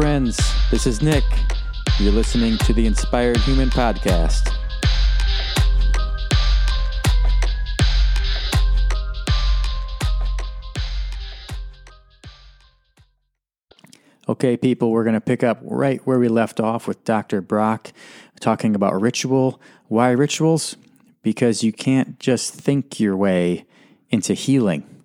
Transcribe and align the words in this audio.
friends. 0.00 0.40
This 0.70 0.86
is 0.86 1.02
Nick. 1.02 1.24
You're 1.98 2.12
listening 2.12 2.56
to 2.58 2.72
the 2.72 2.86
Inspired 2.86 3.36
Human 3.36 3.68
Podcast. 3.68 4.48
Okay, 14.26 14.56
people, 14.56 14.90
we're 14.90 15.04
going 15.04 15.12
to 15.12 15.20
pick 15.20 15.44
up 15.44 15.58
right 15.60 16.00
where 16.06 16.18
we 16.18 16.28
left 16.28 16.60
off 16.60 16.88
with 16.88 17.04
Dr. 17.04 17.42
Brock 17.42 17.92
talking 18.40 18.74
about 18.74 18.98
ritual. 18.98 19.60
Why 19.88 20.12
rituals? 20.12 20.78
Because 21.22 21.62
you 21.62 21.74
can't 21.74 22.18
just 22.18 22.54
think 22.54 23.00
your 23.00 23.18
way 23.18 23.66
into 24.08 24.32
healing, 24.32 25.04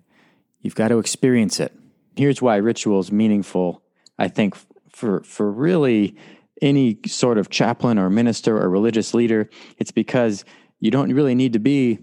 you've 0.62 0.74
got 0.74 0.88
to 0.88 0.98
experience 0.98 1.60
it. 1.60 1.74
Here's 2.16 2.40
why 2.40 2.56
ritual 2.56 3.00
is 3.00 3.12
meaningful, 3.12 3.82
I 4.18 4.28
think, 4.28 4.56
for, 4.96 5.22
for 5.24 5.52
really 5.52 6.16
any 6.62 6.98
sort 7.06 7.36
of 7.36 7.50
chaplain 7.50 7.98
or 7.98 8.08
minister 8.08 8.56
or 8.56 8.70
religious 8.70 9.12
leader. 9.12 9.50
It's 9.76 9.90
because 9.92 10.44
you 10.80 10.90
don't 10.90 11.12
really 11.12 11.34
need 11.34 11.52
to 11.52 11.58
be 11.58 11.98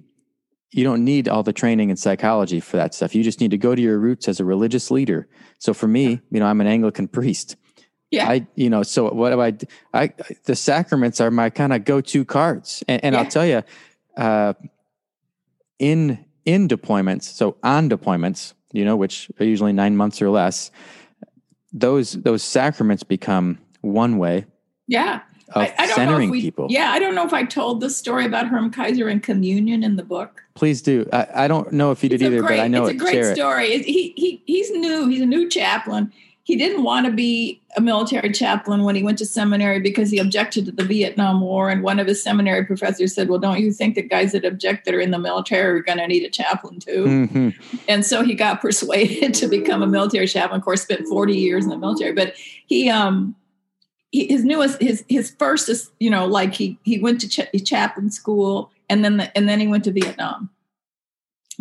you 0.75 0.83
don't 0.83 1.03
need 1.03 1.27
all 1.27 1.43
the 1.43 1.53
training 1.53 1.91
in 1.91 1.95
psychology 1.95 2.59
for 2.59 2.77
that 2.77 2.95
stuff. 2.95 3.13
You 3.13 3.23
just 3.23 3.39
need 3.39 3.51
to 3.51 3.59
go 3.59 3.75
to 3.75 3.81
your 3.81 3.99
roots 3.99 4.27
as 4.27 4.39
a 4.39 4.45
religious 4.45 4.89
leader. 4.89 5.27
So 5.59 5.71
for 5.71 5.87
me, 5.87 6.19
you 6.31 6.39
know, 6.39 6.47
I'm 6.47 6.59
an 6.61 6.67
Anglican 6.67 7.07
priest. 7.07 7.57
Yeah. 8.09 8.27
I, 8.27 8.47
you 8.55 8.71
know, 8.71 8.81
so 8.81 9.13
what 9.13 9.29
do 9.29 9.39
I, 9.39 9.53
I, 9.93 10.13
the 10.45 10.55
sacraments 10.55 11.21
are 11.21 11.29
my 11.29 11.51
kind 11.51 11.73
of 11.73 11.85
go-to 11.85 12.25
cards. 12.25 12.83
And, 12.87 13.03
and 13.03 13.13
Yeah. 13.13 13.21
I'll 13.21 13.29
tell 13.29 13.45
you, 13.45 13.61
uh, 14.17 14.53
in, 15.77 16.25
in 16.43 16.67
deployments, 16.67 17.25
so 17.25 17.55
on 17.61 17.87
deployments, 17.87 18.55
you 18.71 18.83
know, 18.83 18.95
which 18.95 19.29
are 19.39 19.45
usually 19.45 19.73
nine 19.73 19.95
months 19.95 20.23
or 20.23 20.31
less, 20.31 20.71
those, 21.73 22.13
those 22.13 22.43
sacraments 22.43 23.03
become 23.03 23.57
one 23.81 24.17
way 24.17 24.45
Yeah. 24.87 25.21
of 25.49 25.63
I, 25.63 25.73
I 25.77 25.85
don't 25.87 25.89
know 25.89 25.95
centering 25.95 26.29
if 26.29 26.31
we, 26.31 26.41
people. 26.41 26.67
Yeah, 26.69 26.91
I 26.91 26.99
don't 26.99 27.15
know 27.15 27.25
if 27.25 27.33
I 27.33 27.43
told 27.43 27.81
the 27.81 27.89
story 27.89 28.25
about 28.25 28.47
Herm 28.47 28.71
Keizer 28.71 29.11
and 29.11 29.21
communion 29.21 29.83
in 29.83 29.95
the 29.95 30.03
book. 30.03 30.43
Please 30.55 30.81
do. 30.81 31.07
I, 31.11 31.27
I 31.35 31.47
don't 31.47 31.71
know 31.73 31.91
if 31.91 32.03
you 32.03 32.09
did 32.09 32.21
either, 32.21 32.39
great, 32.41 32.57
but 32.57 32.63
I 32.63 32.67
know 32.67 32.83
it's 32.85 32.91
it. 32.93 32.95
a 32.95 32.99
great 32.99 33.13
Share 33.13 33.35
story. 33.35 33.67
It- 33.73 33.85
He 33.85 34.13
he 34.15 34.41
he's 34.45 34.69
new. 34.71 35.07
He's 35.07 35.21
a 35.21 35.25
new 35.25 35.49
chaplain. 35.49 36.11
He 36.45 36.57
didn't 36.57 36.83
want 36.83 37.05
to 37.05 37.11
be 37.11 37.61
a 37.77 37.81
military 37.81 38.29
chaplain 38.33 38.83
when 38.83 38.95
he 38.95 39.03
went 39.03 39.17
to 39.19 39.25
seminary 39.25 39.79
because 39.79 40.11
he 40.11 40.17
objected 40.19 40.65
to 40.65 40.71
the 40.73 40.83
Vietnam 40.83 41.39
War. 41.39 41.69
And 41.69 41.81
one 41.83 41.99
of 41.99 42.07
his 42.07 42.21
seminary 42.21 42.65
professors 42.65 43.15
said, 43.15 43.29
"Well, 43.29 43.39
don't 43.39 43.61
you 43.61 43.71
think 43.71 43.95
that 43.95 44.09
guys 44.09 44.33
that 44.33 44.43
object 44.43 44.83
that 44.85 44.93
are 44.93 44.99
in 44.99 45.11
the 45.11 45.19
military 45.19 45.79
are 45.79 45.81
going 45.81 45.99
to 45.99 46.07
need 46.07 46.23
a 46.23 46.29
chaplain 46.29 46.79
too?" 46.79 47.05
Mhm. 47.05 47.53
and 47.87 48.05
so 48.05 48.23
he 48.23 48.33
got 48.35 48.59
persuaded 48.67 49.33
to 49.35 49.47
become 49.47 49.81
a 49.81 49.87
military 49.87 50.27
chaplain. 50.27 50.59
Of 50.59 50.65
course, 50.65 50.81
spent 50.81 51.07
forty 51.07 51.37
years 51.37 51.63
in 51.63 51.69
the 51.69 51.77
military, 51.77 52.11
but 52.11 52.33
he 52.67 52.89
um 52.89 53.35
he, 54.11 54.27
his 54.27 54.43
newest 54.43 54.81
his 54.81 55.05
his 55.07 55.31
first 55.31 55.69
is 55.69 55.91
you 56.01 56.09
know 56.09 56.25
like 56.25 56.53
he 56.53 56.77
he 56.83 56.99
went 56.99 57.21
to 57.21 57.29
cha- 57.29 57.57
chaplain 57.63 58.11
school 58.11 58.69
and 58.89 59.03
then 59.05 59.15
the, 59.17 59.37
and 59.37 59.47
then 59.47 59.61
he 59.61 59.67
went 59.67 59.85
to 59.85 59.91
Vietnam. 59.91 60.49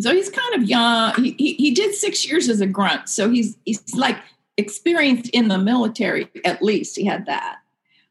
So 0.01 0.13
he's 0.13 0.29
kind 0.29 0.55
of 0.55 0.67
young. 0.67 1.13
He, 1.23 1.35
he 1.37 1.53
he 1.53 1.71
did 1.71 1.95
six 1.95 2.27
years 2.27 2.49
as 2.49 2.59
a 2.59 2.67
grunt, 2.67 3.07
so 3.07 3.29
he's 3.29 3.55
he's 3.63 3.81
like 3.95 4.17
experienced 4.57 5.29
in 5.29 5.47
the 5.47 5.57
military 5.57 6.29
at 6.45 6.61
least. 6.61 6.95
He 6.95 7.05
had 7.05 7.25
that. 7.25 7.57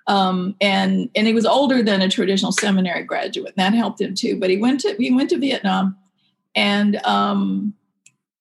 Um, 0.09 0.57
and 0.61 1.09
and 1.15 1.27
he 1.27 1.33
was 1.33 1.47
older 1.47 1.83
than 1.83 2.03
a 2.03 2.09
traditional 2.09 2.53
seminary 2.53 3.05
graduate. 3.05 3.55
And 3.57 3.65
that 3.65 3.77
helped 3.77 4.01
him 4.01 4.15
too. 4.15 4.39
But 4.39 4.51
he 4.51 4.57
went 4.57 4.81
to 4.81 4.95
he 4.99 5.13
went 5.13 5.31
to 5.31 5.39
Vietnam, 5.39 5.97
and 6.55 6.97
um, 7.05 7.75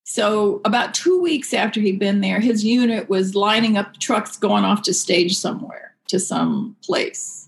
so 0.04 0.60
about 0.66 0.94
two 0.94 1.22
weeks 1.22 1.54
after 1.54 1.80
he'd 1.80 1.98
been 1.98 2.20
there, 2.20 2.42
his 2.42 2.66
unit 2.66 3.10
was 3.10 3.34
lining 3.34 3.78
up 3.78 3.98
trucks 4.00 4.36
going 4.38 4.66
off 4.66 4.82
to 4.84 4.94
stage 4.94 5.38
somewhere 5.38 5.96
to 6.08 6.20
some 6.20 6.76
place. 6.84 7.48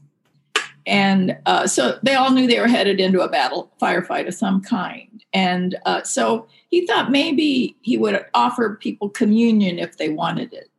And 0.85 1.37
uh, 1.45 1.67
so 1.67 1.99
they 2.03 2.15
all 2.15 2.31
knew 2.31 2.47
they 2.47 2.61
were 2.61 2.67
headed 2.69 3.01
into 3.01 3.19
a 3.19 3.27
battle 3.27 3.69
firefight 3.81 4.27
of 4.27 4.33
some 4.33 4.61
kind. 4.61 5.12
And 5.33 5.77
uh, 5.85 6.03
so 6.03 6.47
he 6.69 6.85
thought 6.85 7.11
maybe 7.11 7.75
he 7.81 7.97
would 7.97 8.23
offer 8.33 8.77
people 8.79 9.09
communion 9.09 9.79
if 9.79 9.97
they 9.97 10.09
wanted 10.09 10.53
it. 10.53 10.69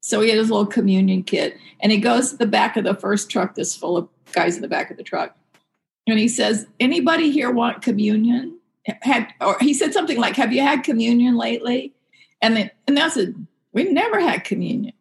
So 0.00 0.20
he 0.20 0.28
had 0.28 0.38
his 0.38 0.50
little 0.50 0.66
communion 0.66 1.22
kit, 1.22 1.56
and 1.80 1.92
he 1.92 1.98
goes 1.98 2.30
to 2.30 2.36
the 2.36 2.46
back 2.46 2.76
of 2.76 2.82
the 2.82 2.94
first 2.94 3.30
truck 3.30 3.54
that's 3.54 3.74
full 3.74 3.96
of 3.96 4.08
guys 4.32 4.56
in 4.56 4.62
the 4.62 4.68
back 4.68 4.90
of 4.90 4.96
the 4.96 5.04
truck. 5.04 5.36
And 6.08 6.18
he 6.18 6.26
says, 6.26 6.66
Anybody 6.80 7.30
here 7.30 7.52
want 7.52 7.82
communion? 7.82 8.58
Had 9.02 9.28
or 9.40 9.56
he 9.60 9.72
said 9.72 9.92
something 9.92 10.18
like, 10.18 10.34
Have 10.34 10.52
you 10.52 10.60
had 10.60 10.82
communion 10.82 11.36
lately? 11.36 11.94
And 12.40 12.56
then 12.56 12.70
and 12.88 12.98
I 12.98 13.08
said, 13.08 13.46
We 13.72 13.84
never 13.84 14.18
had 14.18 14.42
communion. 14.42 14.94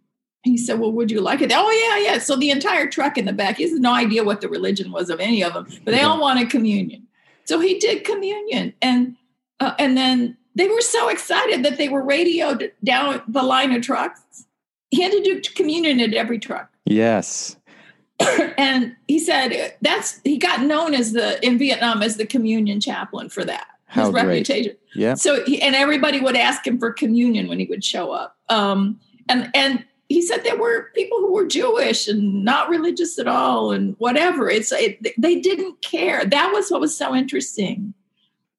He 0.43 0.57
said, 0.57 0.79
Well, 0.79 0.91
would 0.91 1.09
you 1.09 1.21
like 1.21 1.41
it? 1.41 1.51
Oh, 1.53 1.71
yeah, 1.71 2.11
yeah. 2.11 2.19
So 2.19 2.35
the 2.35 2.51
entire 2.51 2.87
truck 2.87 3.17
in 3.17 3.25
the 3.25 3.33
back, 3.33 3.57
he 3.57 3.63
has 3.63 3.73
no 3.73 3.93
idea 3.93 4.23
what 4.23 4.41
the 4.41 4.49
religion 4.49 4.91
was 4.91 5.09
of 5.09 5.19
any 5.19 5.43
of 5.43 5.53
them, 5.53 5.67
but 5.83 5.91
they 5.91 6.01
all 6.01 6.21
wanted 6.21 6.51
communion. 6.51 7.07
So 7.45 7.59
he 7.59 7.79
did 7.79 8.03
communion. 8.03 8.73
And 8.81 9.15
uh, 9.59 9.73
and 9.77 9.95
then 9.95 10.37
they 10.55 10.67
were 10.67 10.81
so 10.81 11.09
excited 11.09 11.63
that 11.63 11.77
they 11.77 11.89
were 11.89 12.03
radioed 12.03 12.71
down 12.83 13.21
the 13.27 13.43
line 13.43 13.71
of 13.73 13.81
trucks. 13.81 14.45
He 14.89 15.01
had 15.01 15.11
to 15.11 15.21
do 15.21 15.41
communion 15.55 15.99
at 15.99 16.13
every 16.13 16.39
truck. 16.39 16.69
Yes. 16.85 17.55
and 18.57 18.95
he 19.07 19.19
said 19.19 19.75
that's 19.81 20.19
he 20.23 20.37
got 20.37 20.61
known 20.61 20.93
as 20.93 21.13
the 21.13 21.43
in 21.45 21.57
Vietnam 21.57 22.03
as 22.03 22.17
the 22.17 22.25
communion 22.25 22.81
chaplain 22.81 23.29
for 23.29 23.43
that. 23.45 23.67
How 23.85 24.05
his 24.05 24.11
great. 24.11 24.25
reputation. 24.25 24.77
Yeah. 24.95 25.15
So 25.15 25.43
he, 25.45 25.61
and 25.61 25.75
everybody 25.75 26.19
would 26.21 26.37
ask 26.37 26.65
him 26.65 26.79
for 26.79 26.91
communion 26.91 27.47
when 27.47 27.59
he 27.59 27.65
would 27.65 27.83
show 27.83 28.11
up. 28.11 28.37
Um, 28.49 28.99
and 29.27 29.49
and 29.53 29.85
he 30.11 30.21
said 30.21 30.43
there 30.43 30.57
were 30.57 30.89
people 30.95 31.19
who 31.19 31.33
were 31.33 31.45
Jewish 31.47 32.07
and 32.07 32.43
not 32.43 32.69
religious 32.69 33.17
at 33.19 33.27
all 33.27 33.71
and 33.71 33.95
whatever. 33.99 34.49
It's 34.49 34.71
it, 34.71 34.99
they 35.17 35.39
didn't 35.39 35.81
care. 35.81 36.25
That 36.25 36.51
was 36.53 36.69
what 36.69 36.81
was 36.81 36.95
so 36.95 37.15
interesting, 37.15 37.93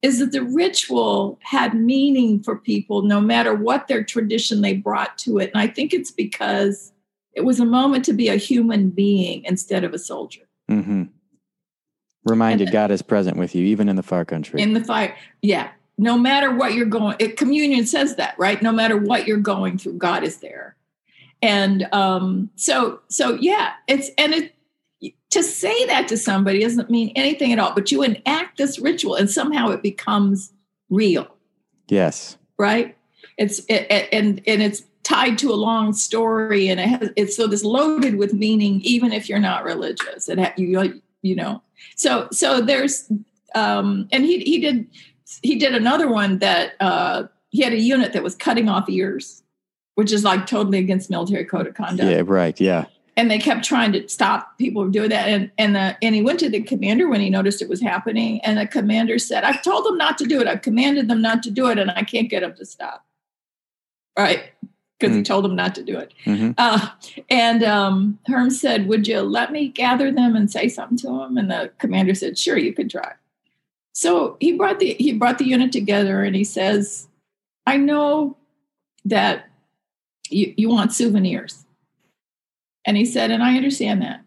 is 0.01 0.19
that 0.19 0.31
the 0.31 0.43
ritual 0.43 1.39
had 1.41 1.73
meaning 1.73 2.41
for 2.43 2.57
people 2.57 3.01
no 3.03 3.19
matter 3.21 3.53
what 3.53 3.87
their 3.87 4.03
tradition 4.03 4.61
they 4.61 4.73
brought 4.73 5.17
to 5.19 5.37
it. 5.39 5.51
And 5.53 5.61
I 5.61 5.67
think 5.67 5.93
it's 5.93 6.11
because 6.11 6.91
it 7.33 7.41
was 7.41 7.59
a 7.59 7.65
moment 7.65 8.05
to 8.05 8.13
be 8.13 8.27
a 8.29 8.35
human 8.35 8.89
being 8.89 9.43
instead 9.45 9.83
of 9.83 9.93
a 9.93 9.99
soldier 9.99 10.41
hmm 10.69 11.03
Reminded 12.25 12.67
And- 12.69 12.73
God 12.73 12.91
is 12.91 13.01
present 13.01 13.35
with 13.37 13.53
you, 13.53 13.65
even 13.65 13.89
in 13.89 13.95
the 13.97 14.03
far 14.03 14.23
country. 14.23 14.61
in 14.61 14.73
the 14.73 14.83
fire. 14.83 15.15
Yeah. 15.41 15.71
No 15.97 16.17
matter 16.17 16.49
what 16.55 16.73
you're 16.73 16.85
going, 16.85 17.17
it, 17.19 17.35
communion 17.37 17.85
says 17.85 18.15
that, 18.15 18.33
right? 18.39 18.61
No 18.61 18.71
matter 18.71 18.97
what 18.97 19.27
you're 19.27 19.37
going 19.37 19.77
through, 19.77 19.97
God 19.97 20.23
is 20.23 20.37
there. 20.37 20.75
And 21.43 21.87
um, 21.91 22.49
so, 22.55 23.01
so 23.09 23.35
yeah, 23.35 23.73
it's 23.89 24.09
and 24.17 24.33
it 24.33 24.55
to 25.29 25.43
say 25.43 25.85
that 25.87 26.07
to 26.07 26.17
somebody 26.17 26.61
doesn't 26.61 26.89
mean 26.89 27.11
anything 27.17 27.51
at 27.51 27.59
all. 27.59 27.73
But 27.75 27.91
you 27.91 28.01
enact 28.01 28.57
this 28.57 28.79
ritual, 28.79 29.15
and 29.15 29.29
somehow 29.29 29.69
it 29.69 29.83
becomes 29.83 30.53
real, 30.89 31.27
yes. 31.89 32.37
right? 32.57 32.95
It's 33.37 33.59
it, 33.65 33.91
it- 33.91 34.09
and 34.13 34.41
and 34.47 34.63
it's 34.63 34.83
tied 35.03 35.37
to 35.39 35.51
a 35.51 35.55
long 35.55 35.91
story, 35.91 36.69
and 36.69 36.79
it 36.79 36.87
has, 36.87 37.09
it's 37.17 37.35
so 37.35 37.45
this 37.45 37.65
loaded 37.65 38.15
with 38.15 38.33
meaning, 38.33 38.79
even 38.81 39.11
if 39.11 39.27
you're 39.27 39.37
not 39.37 39.65
religious. 39.65 40.29
and 40.29 40.49
you 40.55 41.01
you 41.23 41.35
know. 41.35 41.61
So 41.97 42.29
so 42.31 42.61
there's 42.61 43.11
um, 43.53 44.07
and 44.13 44.23
he 44.23 44.39
he 44.39 44.59
did 44.61 44.87
he 45.41 45.57
did 45.57 45.75
another 45.75 46.07
one 46.07 46.39
that 46.39 46.75
uh, 46.79 47.23
he 47.49 47.63
had 47.63 47.73
a 47.73 47.79
unit 47.79 48.13
that 48.13 48.23
was 48.23 48.33
cutting 48.35 48.69
off 48.69 48.89
ears, 48.89 49.42
which 49.95 50.11
is 50.11 50.23
like 50.23 50.45
totally 50.47 50.79
against 50.79 51.09
military 51.09 51.45
code 51.45 51.67
of 51.67 51.73
conduct 51.75 52.09
Yeah, 52.09 52.23
right. 52.25 52.59
Yeah. 52.59 52.85
and 53.15 53.29
they 53.29 53.37
kept 53.39 53.63
trying 53.63 53.91
to 53.93 54.07
stop 54.09 54.57
people 54.57 54.81
from 54.83 54.91
doing 54.91 55.09
that. 55.09 55.27
And 55.29 55.51
and 55.57 55.75
the, 55.75 55.95
and 56.01 56.15
he 56.15 56.21
went 56.21 56.39
to 56.39 56.49
the 56.49 56.61
commander 56.63 57.07
when 57.07 57.21
he 57.21 57.29
noticed 57.29 57.61
it 57.61 57.69
was 57.69 57.81
happening, 57.81 58.41
and 58.41 58.57
the 58.57 58.65
commander 58.67 59.19
said, 59.19 59.43
"I've 59.43 59.61
told 59.61 59.85
them 59.85 59.97
not 59.97 60.17
to 60.19 60.25
do 60.25 60.41
it. 60.41 60.47
I've 60.47 60.61
commanded 60.63 61.07
them 61.07 61.21
not 61.21 61.43
to 61.43 61.51
do 61.51 61.67
it, 61.67 61.77
and 61.77 61.91
I 61.91 62.03
can't 62.03 62.29
get 62.29 62.41
them 62.41 62.55
to 62.55 62.65
stop." 62.65 63.05
Right, 64.17 64.51
because 64.99 65.15
he 65.15 65.21
Mm. 65.21 65.25
told 65.25 65.43
them 65.45 65.55
not 65.55 65.73
to 65.75 65.83
do 65.83 65.97
it. 65.97 66.13
hmm 66.23 66.51
Uh, 66.57 66.87
and 67.29 67.63
um, 67.63 68.19
Herm 68.27 68.49
said, 68.49 68.87
"Would 68.87 69.07
you 69.07 69.21
let 69.21 69.51
me 69.51 69.67
gather 69.67 70.11
them 70.11 70.35
and 70.35 70.49
say 70.51 70.67
something 70.67 70.97
to 70.99 71.07
them?" 71.07 71.37
And 71.37 71.49
the 71.51 71.71
commander 71.79 72.15
said, 72.15 72.37
"Sure, 72.37 72.57
you 72.57 72.73
can 72.73 72.89
try." 72.89 73.13
So 73.93 74.37
he 74.39 74.53
brought 74.53 74.79
the 74.79 74.95
he 74.99 75.13
brought 75.13 75.37
the 75.37 75.45
unit 75.45 75.71
together, 75.71 76.23
and 76.23 76.35
he 76.35 76.43
says, 76.43 77.07
"I 77.67 77.77
know 77.77 78.37
that 79.05 79.49
you, 80.33 80.53
you 80.57 80.69
want 80.69 80.93
souvenirs." 80.93 81.65
And 82.85 82.97
he 82.97 83.05
said, 83.05 83.31
"And 83.31 83.43
I 83.43 83.55
understand 83.55 84.01
that. 84.01 84.21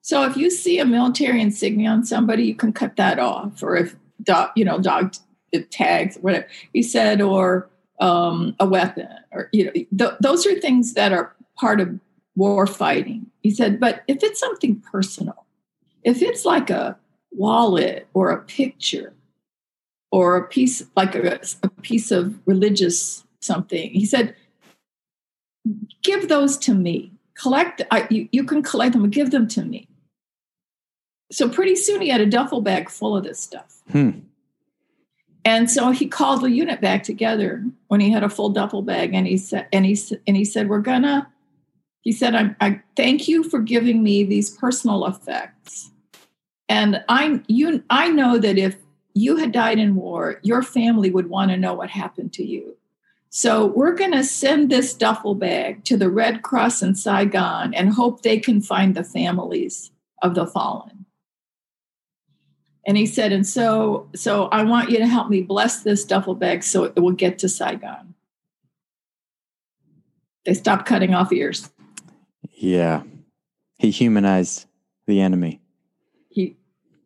So 0.00 0.24
if 0.24 0.36
you 0.36 0.50
see 0.50 0.78
a 0.78 0.84
military 0.84 1.40
insignia 1.40 1.90
on 1.90 2.04
somebody, 2.04 2.44
you 2.44 2.54
can 2.54 2.72
cut 2.72 2.96
that 2.96 3.18
off, 3.18 3.62
or 3.62 3.76
if 3.76 3.96
dog, 4.22 4.50
you 4.56 4.64
know, 4.64 4.78
dog 4.78 5.14
tags, 5.70 6.16
whatever." 6.20 6.46
He 6.72 6.82
said, 6.82 7.20
or 7.20 7.68
um, 8.00 8.56
a 8.58 8.66
weapon, 8.66 9.08
or 9.30 9.48
you 9.52 9.66
know, 9.66 9.72
th- 9.72 10.18
those 10.20 10.46
are 10.46 10.58
things 10.58 10.94
that 10.94 11.12
are 11.12 11.34
part 11.56 11.80
of 11.80 12.00
war 12.34 12.66
fighting. 12.66 13.26
He 13.42 13.50
said, 13.50 13.80
but 13.80 14.02
if 14.08 14.22
it's 14.22 14.40
something 14.40 14.82
personal, 14.90 15.46
if 16.02 16.22
it's 16.22 16.44
like 16.44 16.70
a 16.70 16.98
wallet 17.30 18.06
or 18.14 18.30
a 18.30 18.42
picture 18.42 19.14
or 20.10 20.36
a 20.36 20.46
piece 20.46 20.82
like 20.96 21.14
a, 21.14 21.40
a 21.62 21.68
piece 21.82 22.10
of 22.10 22.38
religious 22.46 23.24
something, 23.40 23.90
he 23.90 24.06
said, 24.06 24.34
give 26.02 26.28
those 26.28 26.56
to 26.58 26.74
me. 26.74 27.12
collect, 27.34 27.82
I, 27.90 28.06
you, 28.10 28.28
you 28.32 28.44
can 28.44 28.62
collect 28.62 28.92
them 28.92 29.04
and 29.04 29.12
give 29.12 29.30
them 29.30 29.48
to 29.48 29.64
me. 29.64 29.88
So 31.30 31.48
pretty 31.48 31.76
soon 31.76 32.02
he 32.02 32.08
had 32.08 32.20
a 32.20 32.26
duffel 32.26 32.60
bag 32.60 32.90
full 32.90 33.16
of 33.16 33.24
this 33.24 33.40
stuff. 33.40 33.82
Hmm. 33.90 34.10
And 35.44 35.70
so 35.70 35.90
he 35.90 36.06
called 36.06 36.42
the 36.42 36.50
unit 36.50 36.80
back 36.80 37.02
together 37.02 37.64
when 37.88 38.00
he 38.00 38.10
had 38.10 38.22
a 38.22 38.28
full 38.28 38.50
duffel 38.50 38.82
bag, 38.82 39.12
and 39.12 39.26
he 39.26 39.36
said, 39.36 39.66
and 39.72 39.84
he 39.84 39.98
and 40.26 40.36
he 40.36 40.44
said, 40.44 40.68
"We're 40.68 40.78
gonna." 40.78 41.28
He 42.02 42.12
said, 42.12 42.34
I, 42.34 42.54
"I 42.60 42.80
thank 42.96 43.26
you 43.26 43.42
for 43.42 43.58
giving 43.58 44.04
me 44.04 44.22
these 44.22 44.50
personal 44.50 45.04
effects, 45.04 45.90
and 46.68 47.02
I 47.08 47.40
you 47.48 47.82
I 47.90 48.08
know 48.08 48.38
that 48.38 48.56
if 48.56 48.76
you 49.14 49.36
had 49.36 49.50
died 49.50 49.78
in 49.78 49.96
war, 49.96 50.38
your 50.42 50.62
family 50.62 51.10
would 51.10 51.28
want 51.28 51.50
to 51.50 51.56
know 51.56 51.74
what 51.74 51.90
happened 51.90 52.32
to 52.34 52.44
you. 52.44 52.76
So 53.34 53.64
we're 53.64 53.94
going 53.94 54.12
to 54.12 54.24
send 54.24 54.68
this 54.68 54.92
duffel 54.92 55.34
bag 55.34 55.84
to 55.84 55.96
the 55.96 56.10
Red 56.10 56.42
Cross 56.42 56.82
in 56.82 56.94
Saigon 56.94 57.72
and 57.72 57.94
hope 57.94 58.20
they 58.20 58.38
can 58.38 58.60
find 58.60 58.94
the 58.94 59.02
families 59.02 59.90
of 60.20 60.34
the 60.34 60.46
fallen." 60.46 61.06
And 62.86 62.98
he 62.98 63.06
said, 63.06 63.32
and 63.32 63.46
so, 63.46 64.08
so 64.14 64.46
I 64.46 64.64
want 64.64 64.90
you 64.90 64.98
to 64.98 65.06
help 65.06 65.30
me 65.30 65.40
bless 65.40 65.82
this 65.82 66.04
duffel 66.04 66.34
bag 66.34 66.62
so 66.62 66.84
it 66.84 67.00
will 67.00 67.12
get 67.12 67.38
to 67.38 67.48
Saigon. 67.48 68.14
They 70.44 70.52
stopped 70.52 70.84
cutting 70.84 71.14
off 71.14 71.32
ears. 71.32 71.70
Yeah. 72.52 73.04
He 73.78 73.90
humanized 73.90 74.66
the 75.06 75.20
enemy. 75.20 75.60
He, 76.28 76.56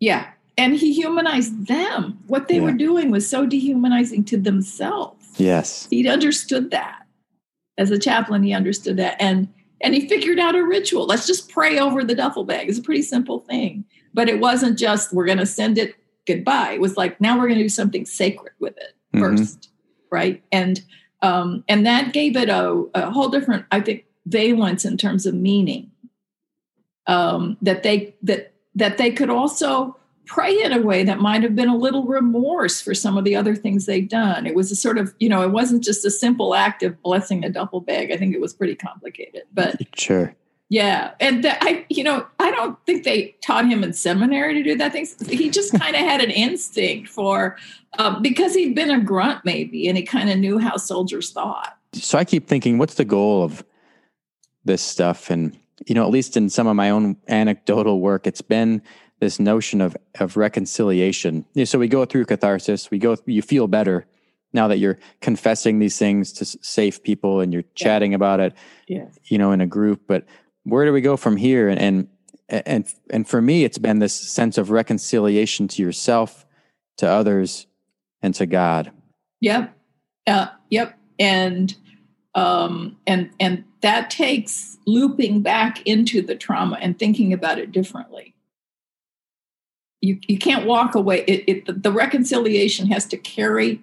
yeah. 0.01 0.31
And 0.59 0.75
he 0.75 0.95
humanized 0.95 1.67
them. 1.67 2.19
What 2.27 2.49
they 2.49 2.57
Yeah. 2.57 2.63
were 2.63 2.73
doing 2.73 3.11
was 3.11 3.29
so 3.29 3.45
dehumanizing 3.47 4.25
to 4.25 4.39
themselves. 4.39 5.16
Yes. 5.37 5.87
He 5.91 6.09
understood 6.09 6.71
that. 6.71 7.03
As 7.79 7.91
a 7.91 7.99
chaplain, 7.99 8.43
he 8.43 8.53
understood 8.55 8.97
that. 8.97 9.17
And 9.21 9.49
and 9.83 9.95
he 9.95 10.09
figured 10.09 10.39
out 10.39 10.55
a 10.55 10.65
ritual. 10.65 11.05
Let's 11.07 11.27
just 11.27 11.51
pray 11.51 11.79
over 11.79 12.03
the 12.03 12.15
duffel 12.15 12.45
bag. 12.45 12.69
It's 12.69 12.79
a 12.79 12.83
pretty 12.83 13.03
simple 13.03 13.41
thing. 13.41 13.85
But 14.15 14.29
it 14.31 14.41
wasn't 14.41 14.79
just 14.79 15.13
we're 15.13 15.27
going 15.27 15.37
to 15.39 15.45
send 15.47 15.77
it 15.77 15.95
goodbye. 16.27 16.73
It 16.73 16.81
was 16.81 16.97
like 16.97 17.21
now 17.21 17.37
we're 17.37 17.49
going 17.49 17.59
to 17.59 17.65
do 17.65 17.69
something 17.69 18.07
sacred 18.07 18.53
with 18.59 18.77
it 18.79 18.95
Mhm. 19.15 19.21
1st 19.39 19.69
right? 20.11 20.43
And 20.53 20.83
um, 21.23 21.65
and 21.69 21.85
that 21.87 22.13
gave 22.13 22.37
it 22.37 22.49
a, 22.49 22.85
a 22.95 23.11
whole 23.11 23.29
different, 23.29 23.65
I 23.73 23.81
think, 23.81 24.05
valence 24.27 24.85
in 24.85 24.97
terms 24.97 25.27
of 25.27 25.35
meaning. 25.35 25.91
Um, 27.07 27.57
that 27.63 27.83
they 27.83 28.15
that 28.23 28.53
that 28.75 28.99
they 28.99 29.11
could 29.11 29.31
also 29.31 29.97
pray 30.27 30.61
in 30.63 30.73
a 30.73 30.81
way 30.81 31.05
that 31.05 31.21
might 31.21 31.43
have 31.43 31.55
been 31.55 31.69
a 31.69 31.77
little 31.77 32.05
remorse 32.05 32.81
for 32.81 32.95
some 32.95 33.17
of 33.17 33.25
the 33.25 33.37
other 33.37 33.55
things 33.55 33.87
they'd 33.87 34.09
done. 34.09 34.47
It 34.47 34.55
was 34.55 34.71
a 34.71 34.77
sort 34.77 34.99
of, 34.99 35.15
you 35.19 35.29
know, 35.29 35.43
it 35.43 35.51
wasn't 35.51 35.83
just 35.85 36.05
a 36.05 36.11
simple 36.11 36.55
act 36.55 36.83
of 36.83 37.01
blessing 37.03 37.45
a 37.45 37.49
duffel 37.51 37.81
bag. 37.81 38.11
I 38.11 38.17
think 38.17 38.35
it 38.35 38.41
was 38.41 38.53
pretty 38.53 38.75
complicated. 38.75 39.43
But 39.55 39.81
Sure. 39.97 40.35
yeah, 40.69 41.13
and 41.21 41.45
that 41.45 41.59
I, 41.63 41.87
you 41.89 42.03
know, 42.05 42.27
I 42.41 42.51
don't 42.51 42.79
think 42.87 43.05
they 43.05 43.37
taught 43.43 43.67
him 43.67 43.85
in 43.85 43.93
seminary 43.93 44.55
to 44.55 44.63
do 44.63 44.77
that 44.77 44.93
thing. 44.93 45.07
He 45.29 45.49
just 45.51 45.73
kind 45.81 45.95
of 45.95 46.01
had 46.03 46.21
an 46.21 46.31
instinct 46.31 47.09
for, 47.09 47.57
um, 47.99 48.21
because 48.23 48.55
he'd 48.55 48.75
been 48.75 48.91
a 48.91 49.01
grunt 49.01 49.45
maybe, 49.45 49.89
and 49.89 49.97
he 49.97 50.03
kind 50.03 50.29
of 50.29 50.39
knew 50.39 50.59
how 50.59 50.77
soldiers 50.77 51.31
thought. 51.31 51.77
So 51.93 52.19
I 52.19 52.25
keep 52.25 52.47
thinking, 52.49 52.79
what's 52.79 52.95
the 52.95 53.05
goal 53.05 53.43
of 53.43 53.65
this 54.65 54.83
stuff? 54.83 55.31
And, 55.31 55.57
you 55.87 55.95
know, 55.95 56.05
at 56.05 56.11
least 56.11 56.37
in 56.37 56.51
some 56.51 56.67
of 56.67 56.75
my 56.77 56.91
own 56.91 57.17
anecdotal 57.29 58.01
work, 58.01 58.27
it's 58.27 58.43
been 58.43 58.83
this 59.21 59.41
notion 59.41 59.81
of, 59.81 59.97
of 60.21 60.37
reconciliation. 60.37 61.45
So 61.65 61.79
we 61.79 61.89
go 61.89 62.05
through 62.05 62.27
catharsis, 62.27 62.91
we 62.91 62.99
go, 62.99 63.17
you 63.27 63.43
feel 63.43 63.67
better 63.67 64.07
now 64.53 64.69
that 64.69 64.79
you're 64.79 64.99
confessing 65.21 65.79
these 65.79 65.99
things 65.99 66.33
to 66.35 66.45
safe 66.45 67.03
people 67.03 67.41
and 67.41 67.53
you're 67.53 67.65
chatting 67.75 68.15
about 68.15 68.41
it, 68.41 68.55
Yes. 68.89 69.19
you 69.25 69.39
know, 69.39 69.53
in 69.53 69.61
a 69.61 69.67
group. 69.67 70.03
But 70.07 70.25
where 70.65 70.85
do 70.85 70.93
we 70.93 71.01
go 71.01 71.17
from 71.17 71.37
here? 71.37 71.69
And, 71.69 71.81
and, 71.81 72.09
and, 72.49 72.95
and 73.11 73.29
for 73.29 73.43
me, 73.43 73.65
it's 73.65 73.79
been 73.79 73.99
this 73.99 74.15
sense 74.15 74.57
of 74.57 74.71
reconciliation 74.71 75.69
to 75.69 75.83
yourself, 75.83 76.47
to 76.99 77.09
others, 77.09 77.67
and 78.23 78.35
to 78.37 78.47
God. 78.47 78.93
Yep. 79.41 79.75
Uh, 80.27 80.49
yep. 80.71 80.99
And 81.19 81.75
um, 82.37 82.99
and 83.07 83.31
and 83.41 83.65
that 83.81 84.11
takes 84.11 84.77
looping 84.87 85.41
back 85.41 85.85
into 85.87 86.21
the 86.21 86.35
trauma 86.37 86.79
and 86.81 86.99
thinking 86.99 87.33
about 87.33 87.59
it 87.59 87.73
differently. 87.73 88.35
You 90.03 90.19
you 90.29 90.39
can't 90.39 90.67
walk 90.67 90.95
away. 90.95 91.25
It, 91.27 91.45
it 91.67 91.83
the 91.83 91.93
reconciliation 91.93 92.87
has 92.89 93.07
to 93.07 93.17
carry 93.17 93.81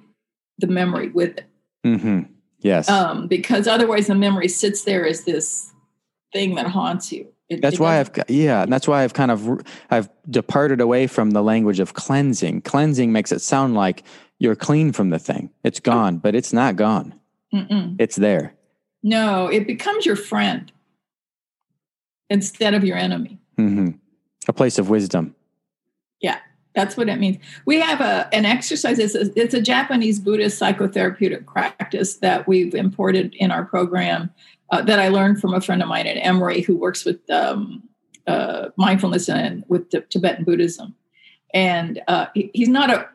the 0.59 0.67
memory 0.67 1.09
with 1.09 1.37
it. 1.37 1.45
Mm-hmm. 1.85 2.31
Yes. 2.59 2.87
um, 2.89 3.27
because 3.27 3.67
otherwise 3.67 4.07
the 4.07 4.15
memory 4.15 4.47
sits 4.47 4.83
there 4.85 5.05
as 5.05 5.25
this 5.25 5.69
thing 6.31 6.55
that 6.55 6.67
haunts 6.67 7.11
you. 7.11 7.27
It- 7.49 7.61
That's 7.61 7.75
it 7.75 7.81
why 7.81 7.99
I've 7.99 8.11
yeah, 8.29 8.63
and 8.63 8.71
that's 8.71 8.87
why 8.87 9.03
I've 9.03 9.13
kind 9.13 9.31
of 9.31 9.61
I've 9.91 10.09
departed 10.29 10.79
away 10.79 11.07
from 11.07 11.31
the 11.31 11.43
language 11.43 11.79
of 11.81 11.93
cleansing. 11.93 12.61
Cleansing 12.61 13.11
makes 13.11 13.31
it 13.33 13.39
sound 13.41 13.73
like 13.75 14.03
you're 14.39 14.55
clean 14.55 14.93
from 14.93 15.09
the 15.09 15.19
thing. 15.19 15.49
It's 15.63 15.79
gone, 15.81 16.17
but 16.19 16.35
it's 16.35 16.53
not 16.53 16.75
gone. 16.77 17.19
Mm-mm. 17.53 17.95
It's 17.99 18.15
there. 18.15 18.53
no, 19.03 19.47
it 19.47 19.67
becomes 19.67 20.05
your 20.05 20.15
friend 20.15 20.71
instead 22.29 22.73
of 22.73 22.83
your 22.83 22.97
enemy. 22.97 23.39
Mm-hmm. 23.57 23.89
A 24.47 24.53
place 24.53 24.79
of 24.79 24.89
wisdom. 24.89 25.35
Yeah, 26.23 26.39
that's 26.73 26.97
what 26.97 27.09
it 27.09 27.19
means. 27.19 27.37
We 27.65 27.79
have 27.79 28.01
a 28.01 28.27
an 28.33 28.45
exercise. 28.45 28.97
It's 28.97 29.13
a, 29.13 29.31
it's 29.39 29.53
a 29.53 29.61
Japanese 29.61 30.19
Buddhist 30.19 30.59
psychotherapeutic 30.59 31.45
practice 31.45 32.15
that 32.17 32.47
we've 32.47 32.73
imported 32.73 33.35
in 33.35 33.51
our 33.51 33.65
program 33.65 34.31
uh, 34.71 34.81
that 34.81 34.99
I 34.99 35.09
learned 35.09 35.39
from 35.39 35.53
a 35.53 35.61
friend 35.61 35.83
of 35.83 35.87
mine 35.87 36.07
at 36.07 36.17
Emory 36.17 36.61
who 36.61 36.75
works 36.75 37.05
with 37.05 37.29
um, 37.29 37.83
uh, 38.25 38.69
mindfulness 38.77 39.29
and 39.29 39.63
with 39.67 39.91
Tibetan 40.09 40.45
Buddhism. 40.45 40.95
And 41.53 42.01
uh, 42.07 42.27
he, 42.33 42.49
he's 42.55 42.69
not 42.69 42.89
a 42.89 43.07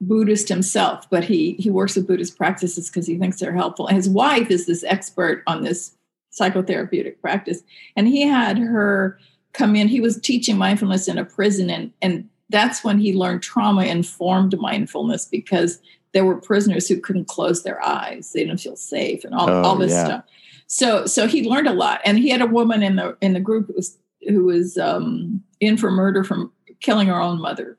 Buddhist 0.00 0.48
himself, 0.48 1.08
but 1.10 1.24
he 1.24 1.52
he 1.54 1.70
works 1.70 1.96
with 1.96 2.06
Buddhist 2.06 2.36
practices 2.36 2.88
because 2.88 3.06
he 3.06 3.18
thinks 3.18 3.38
they're 3.38 3.52
helpful. 3.52 3.86
And 3.86 3.96
his 3.96 4.08
wife 4.08 4.50
is 4.50 4.66
this 4.66 4.84
expert 4.84 5.42
on 5.46 5.62
this 5.62 5.94
psychotherapeutic 6.32 7.20
practice, 7.20 7.62
and 7.94 8.08
he 8.08 8.22
had 8.22 8.58
her 8.58 9.18
come 9.52 9.76
in. 9.76 9.88
He 9.88 10.00
was 10.00 10.20
teaching 10.20 10.56
mindfulness 10.56 11.08
in 11.08 11.18
a 11.18 11.24
prison, 11.24 11.68
and 11.68 11.92
and 12.00 12.28
that's 12.50 12.82
when 12.84 12.98
he 12.98 13.14
learned 13.14 13.42
trauma 13.42 13.84
informed 13.84 14.58
mindfulness 14.58 15.24
because 15.26 15.80
there 16.12 16.24
were 16.24 16.40
prisoners 16.40 16.88
who 16.88 17.00
couldn't 17.00 17.28
close 17.28 17.62
their 17.62 17.82
eyes; 17.84 18.32
they 18.32 18.44
didn't 18.44 18.60
feel 18.60 18.76
safe, 18.76 19.24
and 19.24 19.34
all, 19.34 19.48
Oh, 19.50 19.62
all 19.62 19.76
this 19.76 19.92
yeah. 19.92 20.04
stuff. 20.04 20.24
So 20.66 21.06
so 21.06 21.26
he 21.26 21.48
learned 21.48 21.68
a 21.68 21.72
lot, 21.72 22.00
and 22.04 22.18
he 22.18 22.28
had 22.30 22.40
a 22.42 22.46
woman 22.46 22.82
in 22.82 22.96
the 22.96 23.16
in 23.20 23.32
the 23.34 23.40
group 23.40 23.66
who 23.66 23.74
was 23.74 23.98
who 24.28 24.44
was 24.44 24.76
um, 24.78 25.42
in 25.60 25.76
for 25.76 25.90
murder 25.90 26.24
from 26.24 26.52
killing 26.80 27.08
her 27.08 27.20
own 27.20 27.40
mother. 27.40 27.78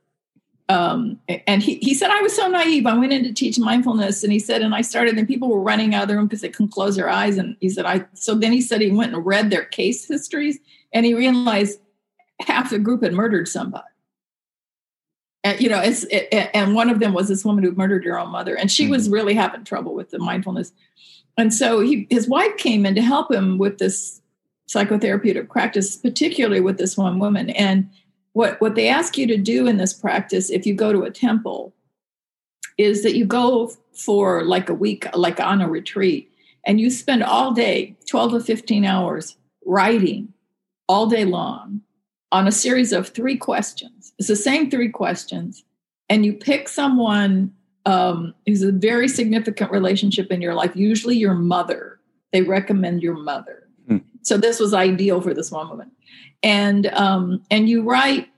Um, 0.70 1.20
and 1.48 1.64
he, 1.64 1.80
he 1.82 1.96
said, 1.96 2.12
I 2.12 2.22
was 2.22 2.36
so 2.36 2.48
naive. 2.48 2.86
I 2.86 2.96
went 2.96 3.12
in 3.12 3.24
to 3.24 3.34
teach 3.34 3.58
mindfulness. 3.58 4.24
And 4.24 4.32
he 4.32 4.38
said, 4.38 4.62
and 4.62 4.76
I 4.76 4.82
started, 4.82 5.18
and 5.18 5.28
people 5.28 5.50
were 5.50 5.62
running 5.62 5.96
out 5.96 6.04
of 6.04 6.10
the 6.10 6.16
room 6.16 6.28
because 6.28 6.42
they 6.42 6.50
couldn't 6.50 6.72
close 6.72 6.96
their 6.96 7.10
eyes. 7.10 7.40
And 7.40 7.58
he 7.60 7.70
said, 7.70 7.86
I, 7.88 8.06
so 8.14 8.36
then 8.36 8.52
he 8.52 8.62
said 8.62 8.80
he 8.80 8.92
went 8.92 9.16
and 9.16 9.26
read 9.26 9.50
their 9.50 9.66
case 9.66 10.08
histories 10.08 10.60
and 10.94 11.08
he 11.08 11.16
realized 11.16 11.80
half 12.42 12.70
the 12.70 12.78
group 12.78 13.02
had 13.02 13.14
murdered 13.14 13.48
somebody. 13.48 13.84
And, 15.44 15.60
you 15.62 15.70
know, 15.70 15.80
it's, 15.80 16.04
it, 16.06 16.50
and 16.54 16.76
one 16.76 16.90
of 16.90 17.00
them 17.00 17.14
was 17.14 17.30
this 17.30 17.46
woman 17.46 17.64
who 17.64 17.72
murdered 17.72 18.04
her 18.06 18.20
own 18.20 18.30
mother. 18.30 18.56
And 18.56 18.70
she 18.70 18.88
was 18.88 19.06
mm-hmm. 19.06 19.14
really 19.14 19.34
having 19.34 19.64
trouble 19.64 19.94
with 19.94 20.10
the 20.10 20.20
mindfulness. 20.20 20.74
And 21.38 21.54
so 21.54 21.80
he, 21.80 22.08
his 22.10 22.28
wife 22.28 22.58
came 22.58 22.86
in 22.86 22.96
to 22.96 23.02
help 23.02 23.32
him 23.32 23.58
with 23.58 23.78
this 23.78 24.22
psychotherapeutic 24.70 25.50
practice, 25.50 25.96
particularly 25.96 26.60
with 26.60 26.78
this 26.78 26.98
one 26.98 27.20
woman. 27.20 27.50
And 27.52 27.90
what 28.34 28.60
what 28.62 28.76
they 28.76 28.88
ask 28.88 29.18
you 29.18 29.28
to 29.28 29.38
do 29.38 29.68
in 29.68 29.78
this 29.78 29.94
practice 29.94 30.50
if 30.50 30.66
you 30.66 30.74
go 30.74 30.94
to 30.94 31.04
a 31.04 31.12
temple 31.12 31.74
is 32.78 33.04
that 33.04 33.16
you 33.16 33.26
go 33.26 33.72
for 33.94 34.44
like 34.44 34.70
a 34.70 34.74
week 34.74 35.06
like 35.14 35.40
on 35.40 35.62
a 35.62 35.70
retreat 35.70 36.32
and 36.66 36.80
you 36.80 36.90
spend 36.90 37.24
all 37.24 37.52
day 37.52 37.98
12 38.08 38.32
to 38.32 38.40
15 38.40 38.86
hours 38.86 39.36
writing 39.66 40.34
all 40.88 41.08
day 41.08 41.26
long 41.26 41.82
on 42.32 42.48
a 42.48 42.52
series 42.52 42.92
of 42.92 43.10
three 43.10 43.38
questions. 43.38 44.14
It's 44.20 44.28
the 44.28 44.36
same 44.36 44.70
three 44.70 44.90
questions 44.90 45.64
and 46.10 46.26
you 46.26 46.34
pick 46.34 46.68
someone 46.68 47.54
um, 47.86 48.34
who's 48.46 48.64
a 48.64 48.72
very 48.72 49.08
significant 49.08 49.72
relationship 49.72 50.32
in 50.32 50.42
your 50.42 50.54
life 50.54 50.76
usually 50.76 51.16
your 51.16 51.34
mother. 51.34 52.00
They 52.32 52.42
recommend 52.42 53.02
your 53.02 53.16
mother. 53.16 53.68
Hmm. 53.88 53.98
so 54.22 54.38
this 54.38 54.60
was 54.60 54.74
ideal 54.74 55.22
for 55.22 55.34
this 55.34 55.52
one 55.52 55.70
woman. 55.70 55.92
And 56.44 56.88
um, 56.88 57.42
and 57.50 57.68
you 57.68 57.82
write 57.82 58.30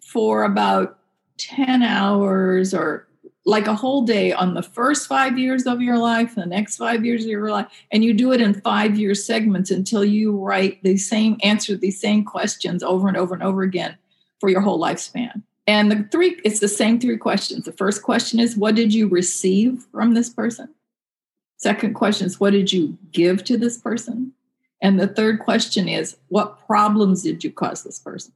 for 0.00 0.44
about 0.44 0.98
10 1.38 1.82
hours 1.82 2.74
or 2.74 3.08
like 3.46 3.66
a 3.66 3.74
whole 3.74 4.02
day 4.02 4.32
on 4.32 4.54
the 4.54 4.62
first 4.62 5.06
five 5.06 5.38
years 5.38 5.66
of 5.66 5.80
your 5.80 5.96
life 5.96 6.34
the 6.34 6.44
next 6.44 6.76
five 6.76 7.04
years 7.04 7.24
of 7.24 7.30
your 7.30 7.50
life 7.50 7.66
and 7.90 8.04
you 8.04 8.12
do 8.12 8.32
it 8.32 8.40
in 8.40 8.60
five 8.60 8.98
year 8.98 9.14
segments 9.14 9.70
until 9.70 10.04
you 10.04 10.36
write 10.36 10.82
the 10.82 10.96
same 10.96 11.38
answer 11.42 11.76
these 11.76 12.00
same 12.00 12.24
questions 12.24 12.82
over 12.82 13.08
and 13.08 13.16
over 13.16 13.34
and 13.34 13.42
over 13.42 13.62
again 13.62 13.96
for 14.40 14.48
your 14.48 14.60
whole 14.60 14.80
lifespan. 14.80 15.42
And 15.66 15.90
the 15.90 16.08
three 16.10 16.40
it's 16.44 16.60
the 16.60 16.68
same 16.68 17.00
three 17.00 17.16
questions. 17.16 17.64
The 17.64 17.72
first 17.72 18.02
question 18.02 18.40
is 18.40 18.56
what 18.56 18.74
did 18.74 18.92
you 18.92 19.08
receive 19.08 19.86
from 19.92 20.14
this 20.14 20.28
person? 20.28 20.68
Second 21.56 21.94
question 21.94 22.26
is 22.26 22.40
what 22.40 22.52
did 22.52 22.72
you 22.72 22.98
give 23.12 23.44
to 23.44 23.56
this 23.56 23.78
person? 23.78 24.32
And 24.82 24.98
the 24.98 25.06
third 25.06 25.40
question 25.40 25.88
is, 25.88 26.16
what 26.28 26.66
problems 26.66 27.22
did 27.22 27.44
you 27.44 27.50
cause 27.50 27.82
this 27.82 27.98
person? 27.98 28.32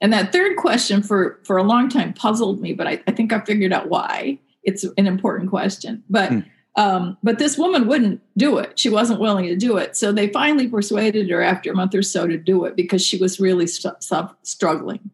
And 0.00 0.12
that 0.12 0.32
third 0.32 0.56
question 0.56 1.02
for, 1.02 1.40
for 1.44 1.56
a 1.56 1.62
long 1.62 1.88
time 1.88 2.12
puzzled 2.12 2.60
me, 2.60 2.72
but 2.72 2.86
I, 2.86 3.02
I 3.06 3.12
think 3.12 3.32
I 3.32 3.40
figured 3.40 3.72
out 3.72 3.88
why. 3.88 4.38
It's 4.62 4.84
an 4.84 5.06
important 5.06 5.50
question. 5.50 6.02
But 6.10 6.30
hmm. 6.30 6.40
um, 6.76 7.16
but 7.22 7.38
this 7.38 7.56
woman 7.56 7.88
wouldn't 7.88 8.20
do 8.36 8.58
it. 8.58 8.78
She 8.78 8.90
wasn't 8.90 9.20
willing 9.20 9.46
to 9.46 9.56
do 9.56 9.76
it. 9.76 9.96
So 9.96 10.12
they 10.12 10.28
finally 10.28 10.68
persuaded 10.68 11.30
her 11.30 11.42
after 11.42 11.72
a 11.72 11.74
month 11.74 11.94
or 11.94 12.02
so 12.02 12.26
to 12.26 12.36
do 12.36 12.64
it 12.64 12.76
because 12.76 13.04
she 13.04 13.16
was 13.16 13.40
really 13.40 13.66
st- 13.66 14.02
st- 14.02 14.30
struggling. 14.42 15.10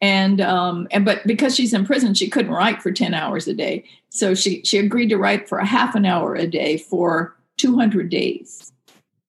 And 0.00 0.40
um, 0.42 0.86
and 0.90 1.04
but 1.04 1.26
because 1.26 1.56
she's 1.56 1.72
in 1.72 1.86
prison, 1.86 2.12
she 2.12 2.28
couldn't 2.28 2.52
write 2.52 2.82
for 2.82 2.92
10 2.92 3.14
hours 3.14 3.48
a 3.48 3.54
day. 3.54 3.84
So 4.10 4.34
she 4.34 4.62
she 4.62 4.78
agreed 4.78 5.08
to 5.08 5.16
write 5.16 5.48
for 5.48 5.58
a 5.58 5.66
half 5.66 5.94
an 5.94 6.04
hour 6.04 6.34
a 6.34 6.46
day 6.46 6.76
for 6.76 7.34
200 7.56 8.10
days 8.10 8.72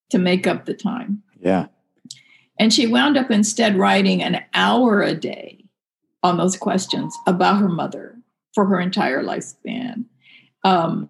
to 0.09 0.17
make 0.17 0.45
up 0.45 0.65
the 0.65 0.73
time. 0.73 1.23
Yeah. 1.39 1.67
And 2.59 2.73
she 2.73 2.87
wound 2.87 3.17
up 3.17 3.29
instead 3.29 3.77
writing 3.77 4.21
an 4.23 4.43
hour 4.53 5.01
a 5.01 5.13
day 5.13 5.65
on 6.23 6.37
those 6.37 6.57
questions 6.57 7.15
about 7.27 7.59
her 7.59 7.69
mother 7.69 8.15
for 8.53 8.65
her 8.65 8.79
entire 8.79 9.23
lifespan. 9.23 10.05
Um, 10.63 11.09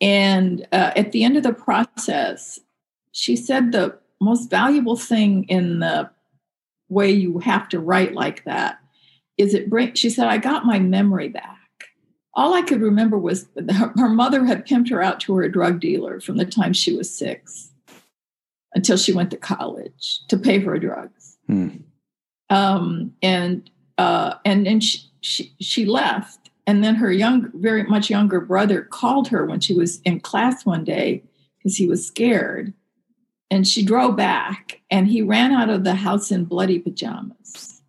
and 0.00 0.66
uh, 0.72 0.92
at 0.96 1.12
the 1.12 1.24
end 1.24 1.36
of 1.36 1.44
the 1.44 1.52
process, 1.52 2.58
she 3.12 3.36
said 3.36 3.72
the 3.72 3.96
most 4.20 4.50
valuable 4.50 4.96
thing 4.96 5.44
in 5.44 5.78
the 5.78 6.10
way 6.88 7.10
you 7.10 7.38
have 7.38 7.68
to 7.68 7.80
write 7.80 8.14
like 8.14 8.44
that 8.44 8.78
is 9.38 9.54
it 9.54 9.70
bring 9.70 9.94
she 9.94 10.10
said 10.10 10.28
i 10.28 10.38
got 10.38 10.66
my 10.66 10.78
memory 10.78 11.28
back 11.28 11.58
all 12.34 12.54
i 12.54 12.62
could 12.62 12.80
remember 12.80 13.18
was 13.18 13.46
her, 13.70 13.92
her 13.96 14.08
mother 14.08 14.44
had 14.44 14.66
pimped 14.66 14.90
her 14.90 15.02
out 15.02 15.18
to 15.20 15.34
her 15.34 15.48
drug 15.48 15.80
dealer 15.80 16.20
from 16.20 16.36
the 16.36 16.44
time 16.44 16.72
she 16.72 16.94
was 16.94 17.12
six 17.12 17.70
until 18.74 18.96
she 18.96 19.12
went 19.12 19.30
to 19.30 19.36
college 19.36 20.20
to 20.28 20.36
pay 20.36 20.60
for 20.60 20.70
her 20.70 20.78
drugs. 20.78 21.36
Hmm. 21.46 21.68
Um, 22.50 23.12
and 23.22 23.70
uh, 23.96 24.34
and 24.44 24.66
then 24.66 24.80
she, 24.80 24.98
she, 25.20 25.52
she 25.60 25.86
left, 25.86 26.50
and 26.66 26.82
then 26.82 26.96
her 26.96 27.12
young, 27.12 27.50
very 27.54 27.84
much 27.84 28.10
younger 28.10 28.40
brother 28.40 28.82
called 28.82 29.28
her 29.28 29.46
when 29.46 29.60
she 29.60 29.74
was 29.74 30.00
in 30.02 30.20
class 30.20 30.66
one 30.66 30.84
day 30.84 31.22
because 31.56 31.76
he 31.76 31.86
was 31.86 32.06
scared, 32.06 32.74
and 33.50 33.66
she 33.66 33.84
drove 33.84 34.16
back, 34.16 34.80
and 34.90 35.08
he 35.08 35.22
ran 35.22 35.52
out 35.52 35.70
of 35.70 35.84
the 35.84 35.94
house 35.94 36.30
in 36.30 36.44
bloody 36.44 36.78
pajamas, 36.78 37.82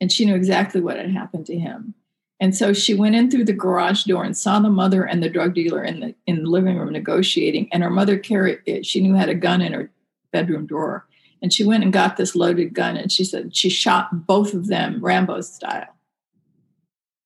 and 0.00 0.10
she 0.10 0.24
knew 0.24 0.34
exactly 0.34 0.80
what 0.80 0.96
had 0.96 1.10
happened 1.10 1.46
to 1.46 1.58
him. 1.58 1.94
And 2.38 2.54
so 2.54 2.72
she 2.72 2.94
went 2.94 3.14
in 3.14 3.30
through 3.30 3.44
the 3.44 3.52
garage 3.52 4.04
door 4.04 4.24
and 4.24 4.36
saw 4.36 4.60
the 4.60 4.68
mother 4.68 5.04
and 5.04 5.22
the 5.22 5.30
drug 5.30 5.54
dealer 5.54 5.82
in 5.82 6.00
the 6.00 6.14
in 6.26 6.42
the 6.42 6.50
living 6.50 6.76
room 6.76 6.92
negotiating. 6.92 7.68
And 7.72 7.82
her 7.82 7.90
mother 7.90 8.18
carried 8.18 8.58
it. 8.66 8.84
She 8.84 9.00
knew 9.00 9.14
had 9.14 9.30
a 9.30 9.34
gun 9.34 9.62
in 9.62 9.72
her 9.72 9.90
bedroom 10.36 10.66
drawer. 10.66 11.06
And 11.40 11.50
she 11.52 11.64
went 11.64 11.82
and 11.82 11.92
got 11.92 12.16
this 12.16 12.36
loaded 12.36 12.74
gun 12.74 12.96
and 12.96 13.10
she 13.10 13.24
said 13.24 13.56
she 13.56 13.70
shot 13.70 14.26
both 14.26 14.52
of 14.52 14.66
them 14.66 15.00
Rambo 15.00 15.40
style. 15.40 15.94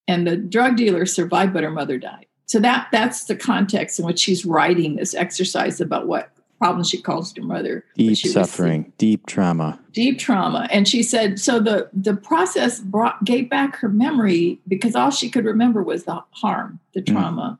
And 0.07 0.27
the 0.27 0.37
drug 0.37 0.77
dealer 0.77 1.07
survived, 1.07 1.53
but 1.53 1.65
her 1.65 1.71
mother 1.71 1.99
died. 1.99 2.27
So 2.47 2.61
that 2.61 2.89
that's 2.93 3.25
the 3.25 3.37
context 3.37 3.99
in 3.99 4.05
which 4.05 4.19
she's 4.19 4.45
writing 4.45 4.97
this 4.97 5.15
exercise 5.15 5.81
about 5.81 6.07
what 6.07 6.31
problems 6.59 6.91
she 6.91 7.01
calls 7.01 7.35
her 7.35 7.43
mother. 7.43 7.85
Deep 7.97 8.17
suffering, 8.17 8.93
deep 8.99 9.27
trauma. 9.27 9.81
Deep 9.93 10.19
trauma. 10.19 10.69
And 10.71 10.87
she 10.87 11.03
said, 11.03 11.41
so 11.41 11.59
the 11.59 11.89
the 11.93 12.15
process 12.15 12.81
brought 12.81 13.25
gave 13.25 13.49
back 13.49 13.77
her 13.77 13.89
memory 13.89 14.61
because 14.69 14.95
all 14.95 15.11
she 15.11 15.31
could 15.31 15.45
remember 15.45 15.83
was 15.83 16.05
the 16.05 16.23
harm, 16.31 16.81
the 16.95 17.03
mm. 17.03 17.13
trauma. 17.13 17.59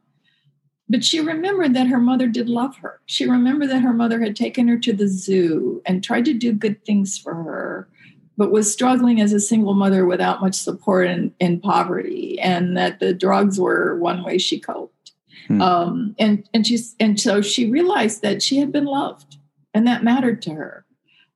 But 0.91 1.05
she 1.05 1.21
remembered 1.21 1.73
that 1.75 1.87
her 1.87 2.01
mother 2.01 2.27
did 2.27 2.49
love 2.49 2.77
her. 2.79 3.01
She 3.07 3.25
remembered 3.25 3.71
that 3.71 3.83
her 3.83 3.93
mother 3.93 4.21
had 4.21 4.35
taken 4.35 4.67
her 4.67 4.77
to 4.79 4.93
the 4.93 5.07
zoo 5.07 5.81
and 5.87 6.03
tried 6.03 6.25
to 6.25 6.35
do 6.35 6.53
good 6.53 6.85
things 6.85 7.17
for 7.17 7.33
her, 7.33 7.89
but 8.37 8.51
was 8.51 8.73
struggling 8.73 9.21
as 9.21 9.33
a 9.33 9.39
single 9.39 9.75
mother 9.75 10.05
without 10.05 10.41
much 10.41 10.57
support 10.57 11.07
and 11.07 11.33
in 11.39 11.61
poverty, 11.61 12.41
and 12.41 12.77
that 12.77 12.99
the 12.99 13.15
drugs 13.15 13.61
were 13.61 14.01
one 14.01 14.25
way 14.25 14.37
she 14.37 14.59
coped. 14.59 15.13
Hmm. 15.47 15.63
Um, 15.63 16.17
and 16.19 16.49
and 16.53 16.67
she's 16.67 16.97
and 16.99 17.21
so 17.21 17.41
she 17.41 17.71
realized 17.71 18.23
that 18.23 18.43
she 18.43 18.59
had 18.59 18.73
been 18.73 18.87
loved, 18.87 19.37
and 19.73 19.87
that 19.87 20.03
mattered 20.03 20.43
to 20.43 20.55
her. 20.55 20.85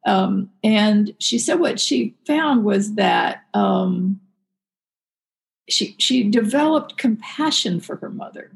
Um, 0.04 0.50
and 0.64 1.14
she 1.20 1.38
said 1.38 1.60
what 1.60 1.78
she 1.78 2.16
found 2.26 2.64
was 2.64 2.94
that 2.96 3.44
um, 3.54 4.20
she 5.68 5.94
she 5.98 6.28
developed 6.28 6.96
compassion 6.96 7.78
for 7.78 7.94
her 7.96 8.10
mother 8.10 8.50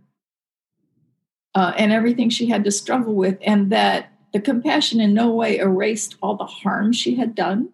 uh, 1.59 1.75
and 1.77 1.91
everything 1.91 2.31
she 2.31 2.47
had 2.47 2.63
to 2.63 2.71
struggle 2.71 3.15
with, 3.15 3.37
and 3.43 3.73
that 3.73 4.13
the 4.33 4.39
compassion 4.39 5.01
in 5.01 5.13
no 5.13 5.29
way 5.29 5.59
erased 5.59 6.15
all 6.23 6.37
the 6.37 6.47
harm 6.47 6.93
she 6.93 7.17
had 7.17 7.35
done, 7.35 7.71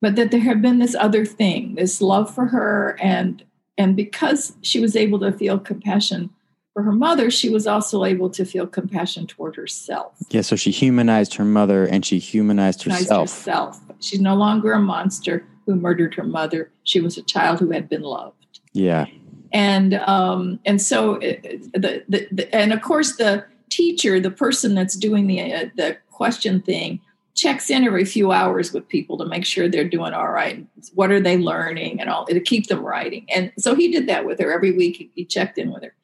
but 0.00 0.14
that 0.14 0.30
there 0.30 0.38
had 0.38 0.62
been 0.62 0.78
this 0.78 0.94
other 0.94 1.24
thing, 1.24 1.74
this 1.74 2.00
love 2.00 2.32
for 2.32 2.46
her, 2.46 2.96
and 3.02 3.42
and 3.76 3.96
because 3.96 4.54
she 4.62 4.78
was 4.78 4.94
able 4.94 5.18
to 5.18 5.32
feel 5.32 5.58
compassion 5.58 6.30
for 6.72 6.84
her 6.84 6.92
mother, 6.92 7.32
she 7.32 7.50
was 7.50 7.66
also 7.66 8.04
able 8.04 8.30
to 8.30 8.44
feel 8.44 8.68
compassion 8.68 9.26
toward 9.26 9.56
herself. 9.56 10.14
Yeah, 10.30 10.42
so 10.42 10.54
she 10.54 10.70
humanized 10.70 11.34
her 11.34 11.44
mother 11.44 11.84
and 11.84 12.06
she 12.06 12.20
humanized 12.20 12.84
herself. 12.84 13.28
herself. 13.28 13.80
She's 13.98 14.20
no 14.20 14.36
longer 14.36 14.72
a 14.72 14.78
monster 14.78 15.44
who 15.66 15.74
murdered 15.74 16.14
her 16.14 16.22
mother. 16.22 16.70
She 16.84 17.00
was 17.00 17.18
a 17.18 17.22
child 17.22 17.58
who 17.58 17.72
had 17.72 17.88
been 17.88 18.02
loved. 18.02 18.60
Yeah 18.72 19.06
and 19.52 19.94
um, 19.94 20.58
and 20.64 20.80
so 20.80 21.14
it, 21.16 21.42
the, 21.72 22.04
the, 22.08 22.28
the, 22.30 22.54
and 22.54 22.72
of 22.72 22.82
course 22.82 23.16
the 23.16 23.44
teacher 23.70 24.20
the 24.20 24.30
person 24.30 24.74
that's 24.74 24.96
doing 24.96 25.26
the 25.26 25.52
uh, 25.52 25.66
the 25.76 25.96
question 26.10 26.60
thing 26.60 27.00
checks 27.34 27.70
in 27.70 27.84
every 27.84 28.04
few 28.04 28.30
hours 28.30 28.72
with 28.72 28.86
people 28.88 29.16
to 29.16 29.24
make 29.24 29.44
sure 29.44 29.66
they're 29.66 29.88
doing 29.88 30.12
all 30.12 30.28
right. 30.28 30.66
What 30.94 31.10
are 31.10 31.20
they 31.20 31.38
learning 31.38 31.98
and 31.98 32.10
all 32.10 32.26
to 32.26 32.40
keep 32.40 32.66
them 32.66 32.84
writing. 32.84 33.26
And 33.34 33.50
so 33.58 33.74
he 33.74 33.90
did 33.90 34.06
that 34.06 34.26
with 34.26 34.38
her. 34.38 34.52
Every 34.52 34.72
week 34.72 35.10
he 35.14 35.24
checked 35.24 35.56
in 35.56 35.72
with 35.72 35.82
her. 35.82 35.94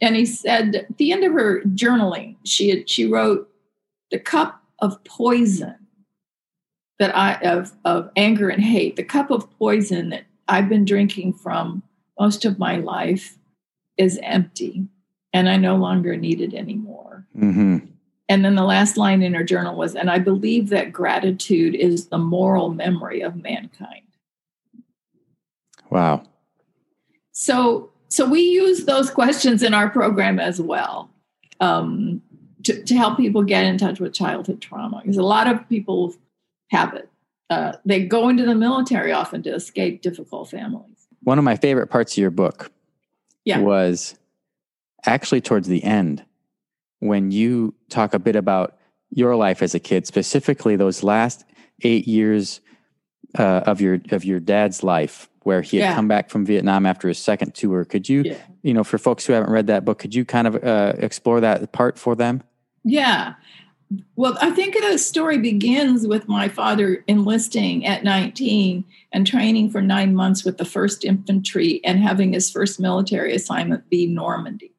And 0.00 0.16
he 0.16 0.26
said 0.26 0.74
at 0.74 0.98
the 0.98 1.12
end 1.12 1.22
of 1.22 1.32
her 1.34 1.62
journaling 1.62 2.36
she 2.44 2.70
had, 2.70 2.90
she 2.90 3.06
wrote 3.06 3.48
the 4.10 4.18
cup 4.18 4.62
of 4.80 5.02
poison 5.04 5.76
that 6.98 7.16
i 7.16 7.34
of 7.36 7.72
of 7.84 8.10
anger 8.16 8.48
and 8.48 8.62
hate 8.62 8.96
the 8.96 9.02
cup 9.02 9.30
of 9.30 9.50
poison 9.58 10.10
that 10.10 10.24
i've 10.48 10.68
been 10.68 10.84
drinking 10.84 11.32
from 11.32 11.82
most 12.22 12.44
of 12.44 12.56
my 12.56 12.76
life 12.76 13.36
is 13.96 14.16
empty 14.22 14.86
and 15.32 15.48
I 15.48 15.56
no 15.56 15.74
longer 15.74 16.16
need 16.16 16.40
it 16.40 16.54
anymore. 16.54 17.26
Mm-hmm. 17.36 17.78
And 18.28 18.44
then 18.44 18.54
the 18.54 18.62
last 18.62 18.96
line 18.96 19.24
in 19.24 19.34
her 19.34 19.42
journal 19.42 19.74
was, 19.76 19.96
and 19.96 20.08
I 20.08 20.20
believe 20.20 20.68
that 20.68 20.92
gratitude 20.92 21.74
is 21.74 22.06
the 22.06 22.18
moral 22.18 22.70
memory 22.70 23.22
of 23.22 23.34
mankind. 23.34 24.06
Wow. 25.90 26.22
So, 27.32 27.90
so 28.06 28.28
we 28.28 28.42
use 28.42 28.84
those 28.84 29.10
questions 29.10 29.64
in 29.64 29.74
our 29.74 29.90
program 29.90 30.38
as 30.38 30.60
well 30.60 31.10
um, 31.58 32.22
to, 32.62 32.84
to 32.84 32.94
help 32.94 33.16
people 33.16 33.42
get 33.42 33.64
in 33.64 33.78
touch 33.78 33.98
with 33.98 34.14
childhood 34.14 34.60
trauma 34.60 35.00
because 35.02 35.16
a 35.16 35.24
lot 35.24 35.48
of 35.48 35.68
people 35.68 36.14
have 36.70 36.94
it. 36.94 37.10
Uh, 37.50 37.72
they 37.84 38.04
go 38.04 38.28
into 38.28 38.46
the 38.46 38.54
military 38.54 39.10
often 39.10 39.42
to 39.42 39.52
escape 39.52 40.02
difficult 40.02 40.48
families 40.48 41.01
one 41.22 41.38
of 41.38 41.44
my 41.44 41.56
favorite 41.56 41.88
parts 41.88 42.12
of 42.12 42.18
your 42.18 42.30
book 42.30 42.70
yeah. 43.44 43.58
was 43.58 44.14
actually 45.04 45.40
towards 45.40 45.68
the 45.68 45.82
end 45.82 46.24
when 47.00 47.30
you 47.30 47.74
talk 47.88 48.14
a 48.14 48.18
bit 48.18 48.36
about 48.36 48.76
your 49.10 49.36
life 49.36 49.62
as 49.62 49.74
a 49.74 49.80
kid, 49.80 50.06
specifically 50.06 50.76
those 50.76 51.02
last 51.02 51.44
eight 51.82 52.06
years 52.06 52.60
uh, 53.38 53.62
of 53.66 53.80
your 53.80 54.00
of 54.10 54.24
your 54.24 54.40
dad's 54.40 54.82
life, 54.82 55.28
where 55.42 55.62
he 55.62 55.78
had 55.78 55.90
yeah. 55.90 55.94
come 55.94 56.08
back 56.08 56.30
from 56.30 56.46
Vietnam 56.46 56.86
after 56.86 57.08
his 57.08 57.18
second 57.18 57.54
tour. 57.54 57.84
Could 57.84 58.08
you, 58.08 58.22
yeah. 58.22 58.36
you 58.62 58.72
know, 58.72 58.84
for 58.84 58.98
folks 58.98 59.26
who 59.26 59.32
haven't 59.32 59.50
read 59.50 59.66
that 59.66 59.84
book, 59.84 59.98
could 59.98 60.14
you 60.14 60.24
kind 60.24 60.46
of 60.46 60.62
uh, 60.62 60.92
explore 60.98 61.40
that 61.40 61.72
part 61.72 61.98
for 61.98 62.14
them? 62.14 62.42
Yeah. 62.84 63.34
Well, 64.16 64.36
I 64.40 64.50
think 64.50 64.74
the 64.74 64.98
story 64.98 65.38
begins 65.38 66.06
with 66.06 66.28
my 66.28 66.48
father 66.48 67.04
enlisting 67.08 67.86
at 67.86 68.04
19 68.04 68.84
and 69.12 69.26
training 69.26 69.70
for 69.70 69.82
nine 69.82 70.14
months 70.14 70.44
with 70.44 70.58
the 70.58 70.64
1st 70.64 71.04
Infantry 71.04 71.80
and 71.84 71.98
having 71.98 72.32
his 72.32 72.50
first 72.50 72.78
military 72.78 73.34
assignment 73.34 73.88
be 73.90 74.06
Normandy. 74.06 74.72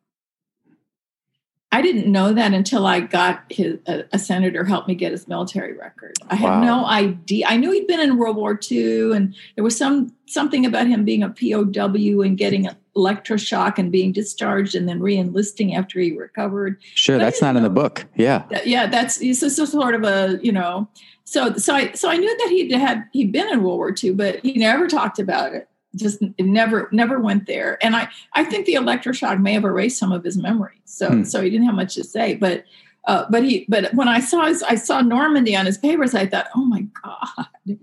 I 1.73 1.81
didn't 1.81 2.11
know 2.11 2.33
that 2.33 2.53
until 2.53 2.85
I 2.85 2.99
got 2.99 3.45
his, 3.49 3.79
a, 3.87 4.03
a 4.13 4.19
senator 4.19 4.63
helped 4.63 4.87
me 4.87 4.93
get 4.93 5.11
his 5.11 5.27
military 5.27 5.73
record. 5.73 6.13
I 6.29 6.35
had 6.35 6.61
no 6.61 6.85
idea. 6.85 7.47
I 7.47 7.57
knew 7.57 7.71
he'd 7.71 7.87
been 7.87 7.99
in 7.99 8.17
World 8.17 8.35
War 8.35 8.59
II, 8.71 9.13
and 9.13 9.35
there 9.55 9.63
was 9.63 9.75
some 9.75 10.13
something 10.27 10.67
about 10.67 10.85
him 10.85 11.03
being 11.03 11.23
a 11.23 11.29
POW 11.29 12.21
and 12.21 12.37
getting 12.37 12.69
electroshock 12.95 13.77
and 13.77 13.91
being 13.91 14.11
discharged 14.11 14.75
and 14.75 14.87
then 14.87 14.99
re-enlisting 14.99 15.75
after 15.75 15.99
he 15.99 16.11
recovered. 16.15 16.81
Sure, 16.95 17.17
but 17.17 17.25
that's 17.25 17.41
not 17.41 17.53
know, 17.53 17.57
in 17.57 17.63
the 17.63 17.69
book. 17.69 18.05
Yeah, 18.15 18.43
that, 18.49 18.67
yeah, 18.67 18.87
that's 18.87 19.21
it's 19.21 19.39
just 19.39 19.71
sort 19.71 19.95
of 19.95 20.03
a 20.03 20.39
you 20.41 20.51
know. 20.51 20.87
So 21.23 21.53
so 21.53 21.75
I 21.75 21.91
so 21.93 22.09
I 22.09 22.17
knew 22.17 22.37
that 22.37 22.49
he 22.49 22.71
had 22.73 23.05
he'd 23.13 23.31
been 23.31 23.49
in 23.49 23.63
World 23.63 23.77
War 23.77 23.93
II, 24.01 24.11
but 24.11 24.39
he 24.43 24.53
never 24.53 24.87
talked 24.87 25.19
about 25.19 25.53
it 25.53 25.67
just 25.95 26.23
never 26.39 26.89
never 26.91 27.19
went 27.19 27.45
there 27.45 27.77
and 27.85 27.95
i 27.95 28.09
i 28.33 28.43
think 28.43 28.65
the 28.65 28.73
electroshock 28.73 29.39
may 29.39 29.53
have 29.53 29.63
erased 29.63 29.99
some 29.99 30.11
of 30.11 30.23
his 30.23 30.35
memories 30.35 30.79
so 30.85 31.07
hmm. 31.07 31.23
so 31.23 31.39
he 31.39 31.51
didn't 31.51 31.67
have 31.67 31.75
much 31.75 31.93
to 31.93 32.03
say 32.03 32.33
but 32.33 32.65
uh, 33.05 33.25
but 33.29 33.43
he, 33.43 33.65
but 33.67 33.93
when 33.93 34.07
I 34.07 34.19
saw 34.19 34.45
his, 34.45 34.63
I 34.63 34.75
saw 34.75 35.01
Normandy 35.01 35.55
on 35.55 35.65
his 35.65 35.77
papers, 35.77 36.15
I 36.15 36.25
thought, 36.25 36.47
oh 36.55 36.63
my 36.63 36.85
God, 37.03 37.77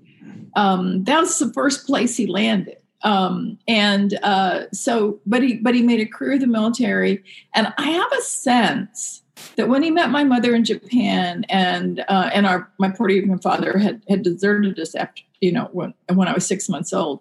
um, 0.57 1.05
that 1.05 1.21
was 1.21 1.39
the 1.39 1.53
first 1.53 1.87
place 1.87 2.17
he 2.17 2.27
landed. 2.27 2.79
Um, 3.03 3.59
and 3.67 4.19
uh, 4.23 4.65
so, 4.73 5.21
but 5.27 5.43
he, 5.43 5.57
but 5.57 5.75
he 5.75 5.83
made 5.83 6.01
a 6.01 6.07
career 6.07 6.33
in 6.33 6.41
the 6.41 6.47
military, 6.47 7.25
and 7.55 7.73
I 7.79 7.91
have 7.91 8.13
a 8.13 8.23
sense 8.23 9.23
that 9.57 9.69
when 9.69 9.83
he 9.83 9.91
met 9.91 10.11
my 10.11 10.23
mother 10.23 10.55
in 10.55 10.65
Japan, 10.65 11.45
and 11.49 12.05
uh, 12.09 12.31
and 12.33 12.47
our 12.47 12.71
my 12.79 12.91
Puerto 12.91 13.15
Rican 13.15 13.39
father 13.39 13.79
had 13.79 14.03
had 14.09 14.23
deserted 14.23 14.79
us 14.79 14.95
after 14.95 15.23
you 15.41 15.53
know 15.53 15.69
when 15.73 15.95
when 16.13 16.29
I 16.29 16.35
was 16.35 16.47
six 16.47 16.69
months 16.69 16.93
old, 16.93 17.21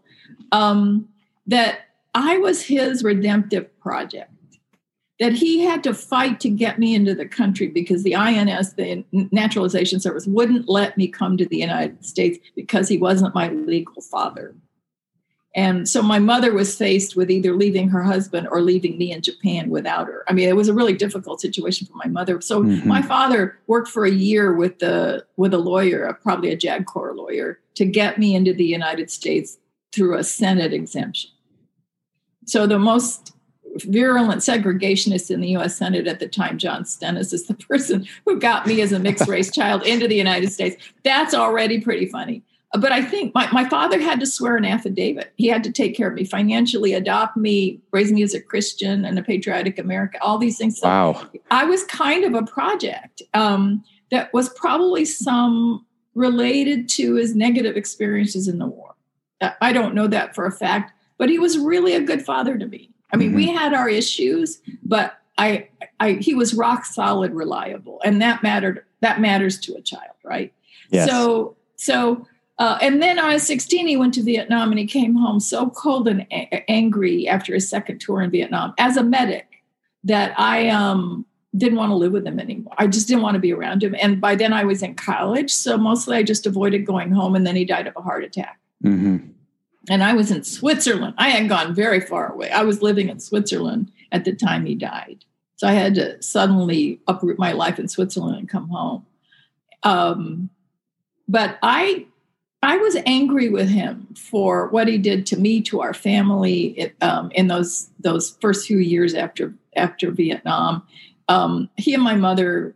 um, 0.52 1.08
that 1.48 1.80
I 2.14 2.38
was 2.40 2.64
his 2.64 3.04
redemptive 3.04 3.80
project 3.80 4.32
that 5.20 5.34
he 5.34 5.60
had 5.60 5.84
to 5.84 5.94
fight 5.94 6.40
to 6.40 6.50
get 6.50 6.80
me 6.80 6.96
into 6.96 7.14
the 7.14 7.26
country 7.26 7.68
because 7.68 8.04
the 8.04 8.16
INS, 8.16 8.74
the 8.74 9.04
Naturalization 9.12 10.00
Service, 10.00 10.26
wouldn't 10.26 10.70
let 10.70 10.98
me 10.98 11.08
come 11.08 11.36
to 11.38 11.46
the 11.46 11.58
United 11.58 12.06
States 12.06 12.40
because 12.56 12.88
he 12.88 12.98
wasn't 12.98 13.36
my 13.36 13.50
legal 13.50 14.02
father. 14.02 14.56
And 15.56 15.90
so 15.90 16.04
my 16.04 16.20
mother 16.20 16.54
was 16.54 16.76
faced 16.78 17.16
with 17.16 17.32
either 17.32 17.56
leaving 17.56 17.90
her 17.90 18.04
husband 18.04 18.48
or 18.52 18.62
leaving 18.62 18.98
me 19.00 19.12
in 19.12 19.22
Japan 19.22 19.70
without 19.70 20.06
her. 20.06 20.24
I 20.28 20.34
mean, 20.34 20.48
it 20.48 20.56
was 20.56 20.68
a 20.68 20.74
really 20.74 20.94
difficult 20.94 21.42
situation 21.42 21.88
for 21.88 21.96
my 21.96 22.08
mother. 22.08 22.40
So 22.40 22.62
mm-hmm. 22.62 22.88
my 22.88 23.02
father 23.02 23.58
worked 23.66 23.88
for 23.88 24.06
a 24.06 24.12
year 24.12 24.54
with 24.54 24.78
the 24.78 25.26
with 25.38 25.54
a 25.54 25.58
lawyer, 25.58 26.18
probably 26.22 26.52
a 26.52 26.58
JAG 26.58 26.86
Corps 26.86 27.16
lawyer, 27.16 27.60
to 27.76 27.86
get 27.86 28.20
me 28.20 28.36
into 28.36 28.54
the 28.54 28.66
United 28.66 29.10
States 29.10 29.58
through 29.92 30.18
a 30.18 30.24
Senate 30.24 30.72
exemption. 30.72 31.32
So 32.46 32.68
the 32.68 32.80
most 32.80 33.34
virulent 33.86 34.42
segregationist 34.42 35.32
in 35.32 35.42
the 35.42 35.56
US 35.58 35.78
Senate 35.78 36.08
at 36.08 36.20
the 36.20 36.28
time, 36.28 36.58
John 36.58 36.86
Stennis, 36.86 37.34
is 37.34 37.48
the 37.48 37.54
person 37.70 38.08
who 38.26 38.40
got 38.40 38.68
me 38.68 38.82
as 38.82 38.92
a 38.92 39.00
mixed 39.00 39.28
race 39.28 39.52
child 39.56 39.84
into 39.84 40.08
the 40.08 40.16
United 40.16 40.52
States. 40.52 40.76
That's 41.04 41.34
already 41.34 41.82
pretty 41.82 42.06
funny. 42.06 42.44
But 42.74 42.92
I 42.92 43.02
think 43.02 43.34
my, 43.34 43.50
my 43.52 43.68
father 43.68 44.00
had 44.00 44.20
to 44.20 44.28
swear 44.28 44.56
an 44.56 44.66
affidavit. 44.66 45.34
He 45.38 45.48
had 45.48 45.64
to 45.64 45.72
take 45.72 45.96
care 45.96 46.08
of 46.08 46.14
me 46.14 46.24
financially, 46.24 46.94
adopt 46.94 47.36
me, 47.36 47.82
raise 47.92 48.12
me 48.12 48.22
as 48.22 48.36
a 48.36 48.42
Christian 48.42 49.06
and 49.06 49.18
a 49.18 49.24
patriotic 49.24 49.80
American, 49.80 50.20
all 50.22 50.38
these 50.38 50.58
things. 50.58 50.80
So 50.80 50.88
wow. 50.88 51.28
I 51.50 51.66
was 51.66 51.84
kind 51.86 52.24
of 52.24 52.36
a 52.36 52.46
project 52.46 53.24
um, 53.34 53.84
that 54.12 54.32
was 54.34 54.50
probably 54.50 55.04
some 55.04 55.84
related 56.14 56.88
to 56.90 57.16
his 57.16 57.36
negative 57.36 57.76
experiences 57.76 58.48
in 58.48 58.60
the 58.60 58.68
war. 58.68 58.94
I 59.62 59.74
don't 59.74 59.96
know 59.96 60.08
that 60.08 60.36
for 60.36 60.46
a 60.46 60.52
fact, 60.52 60.92
but 61.18 61.30
he 61.30 61.40
was 61.40 61.58
really 61.58 61.96
a 61.96 62.02
good 62.02 62.24
father 62.24 62.58
to 62.58 62.68
me. 62.68 62.92
I 63.12 63.18
mean, 63.18 63.30
mm-hmm. 63.30 63.38
we 63.38 63.48
had 63.48 63.74
our 63.74 63.90
issues, 63.90 64.62
but 64.84 65.18
I, 65.38 65.70
I, 66.00 66.14
he 66.14 66.36
was 66.36 66.54
rock 66.54 66.86
solid, 66.86 67.34
reliable, 67.34 68.02
and 68.04 68.22
that 68.22 68.44
mattered. 68.44 68.84
That 69.00 69.22
matters 69.22 69.60
to 69.62 69.76
a 69.76 69.82
child, 69.82 70.16
right? 70.24 70.54
Yes. 70.92 71.10
So, 71.10 71.56
so, 71.78 72.28
uh, 72.60 72.78
and 72.82 73.02
then 73.02 73.18
I 73.18 73.34
was 73.34 73.44
16. 73.44 73.88
He 73.88 73.98
went 73.98 74.14
to 74.16 74.24
Vietnam, 74.24 74.70
and 74.70 74.80
he 74.80 74.86
came 74.86 75.16
home 75.16 75.40
so 75.40 75.70
cold 75.72 76.08
and 76.08 76.22
a- 76.32 76.70
angry 76.70 77.28
after 77.28 77.54
his 77.54 77.68
second 77.68 78.00
tour 78.00 78.22
in 78.22 78.30
Vietnam 78.30 78.74
as 78.78 78.98
a 78.98 79.04
medic 79.04 79.48
that 80.04 80.40
I 80.40 80.70
um, 80.70 81.26
didn't 81.58 81.78
want 81.78 81.90
to 81.90 81.96
live 81.96 82.12
with 82.12 82.28
him 82.28 82.40
anymore. 82.40 82.74
I 82.78 82.88
just 82.88 83.08
didn't 83.08 83.24
want 83.24 83.36
to 83.36 83.40
be 83.40 83.52
around 83.52 83.84
him. 83.84 83.96
And 84.00 84.22
by 84.22 84.36
then, 84.36 84.54
I 84.54 84.64
was 84.64 84.84
in 84.84 84.96
college, 84.96 85.52
so 85.52 85.78
mostly 85.78 86.18
I 86.18 86.24
just 86.24 86.46
avoided 86.46 86.86
going 86.86 87.12
home. 87.12 87.36
And 87.36 87.48
then 87.48 87.56
he 87.56 87.66
died 87.66 87.88
of 87.88 87.96
a 87.98 88.02
heart 88.02 88.24
attack. 88.24 88.60
Mm-hmm 88.84 89.30
and 89.90 90.04
I 90.04 90.14
was 90.14 90.32
in 90.32 90.44
Switzerland. 90.44 91.16
I 91.18 91.30
had 91.30 91.50
gone 91.50 91.74
very 91.74 92.00
far 92.00 92.32
away. 92.32 92.52
I 92.52 92.64
was 92.64 92.82
living 92.82 93.10
in 93.10 93.20
Switzerland 93.20 93.92
at 94.12 94.24
the 94.24 94.34
time 94.34 94.66
he 94.66 94.76
died. 94.76 95.26
So 95.56 95.68
I 95.68 95.72
had 95.72 95.96
to 95.96 96.22
suddenly 96.22 97.02
uproot 97.08 97.40
my 97.40 97.52
life 97.52 97.80
in 97.80 97.88
Switzerland 97.88 98.38
and 98.38 98.48
come 98.48 98.70
home. 98.70 99.06
Um, 99.84 100.50
but 101.28 101.58
I 101.62 102.06
I 102.62 102.78
was 102.78 102.98
angry 103.06 103.50
with 103.50 103.70
him 103.70 104.08
for 104.16 104.68
what 104.68 104.88
he 104.88 104.98
did 104.98 105.26
to 105.28 105.38
me, 105.38 105.62
to 105.62 105.82
our 105.82 105.94
family, 105.94 106.94
um, 107.02 107.32
in 107.32 107.48
those 107.48 107.90
those 108.00 108.38
first 108.42 108.68
few 108.68 108.80
years 108.80 109.14
after 109.14 109.54
after 109.76 110.12
Vietnam. 110.12 110.84
Um, 111.30 111.70
he 111.78 111.94
and 111.94 112.04
my 112.04 112.16
mother, 112.16 112.76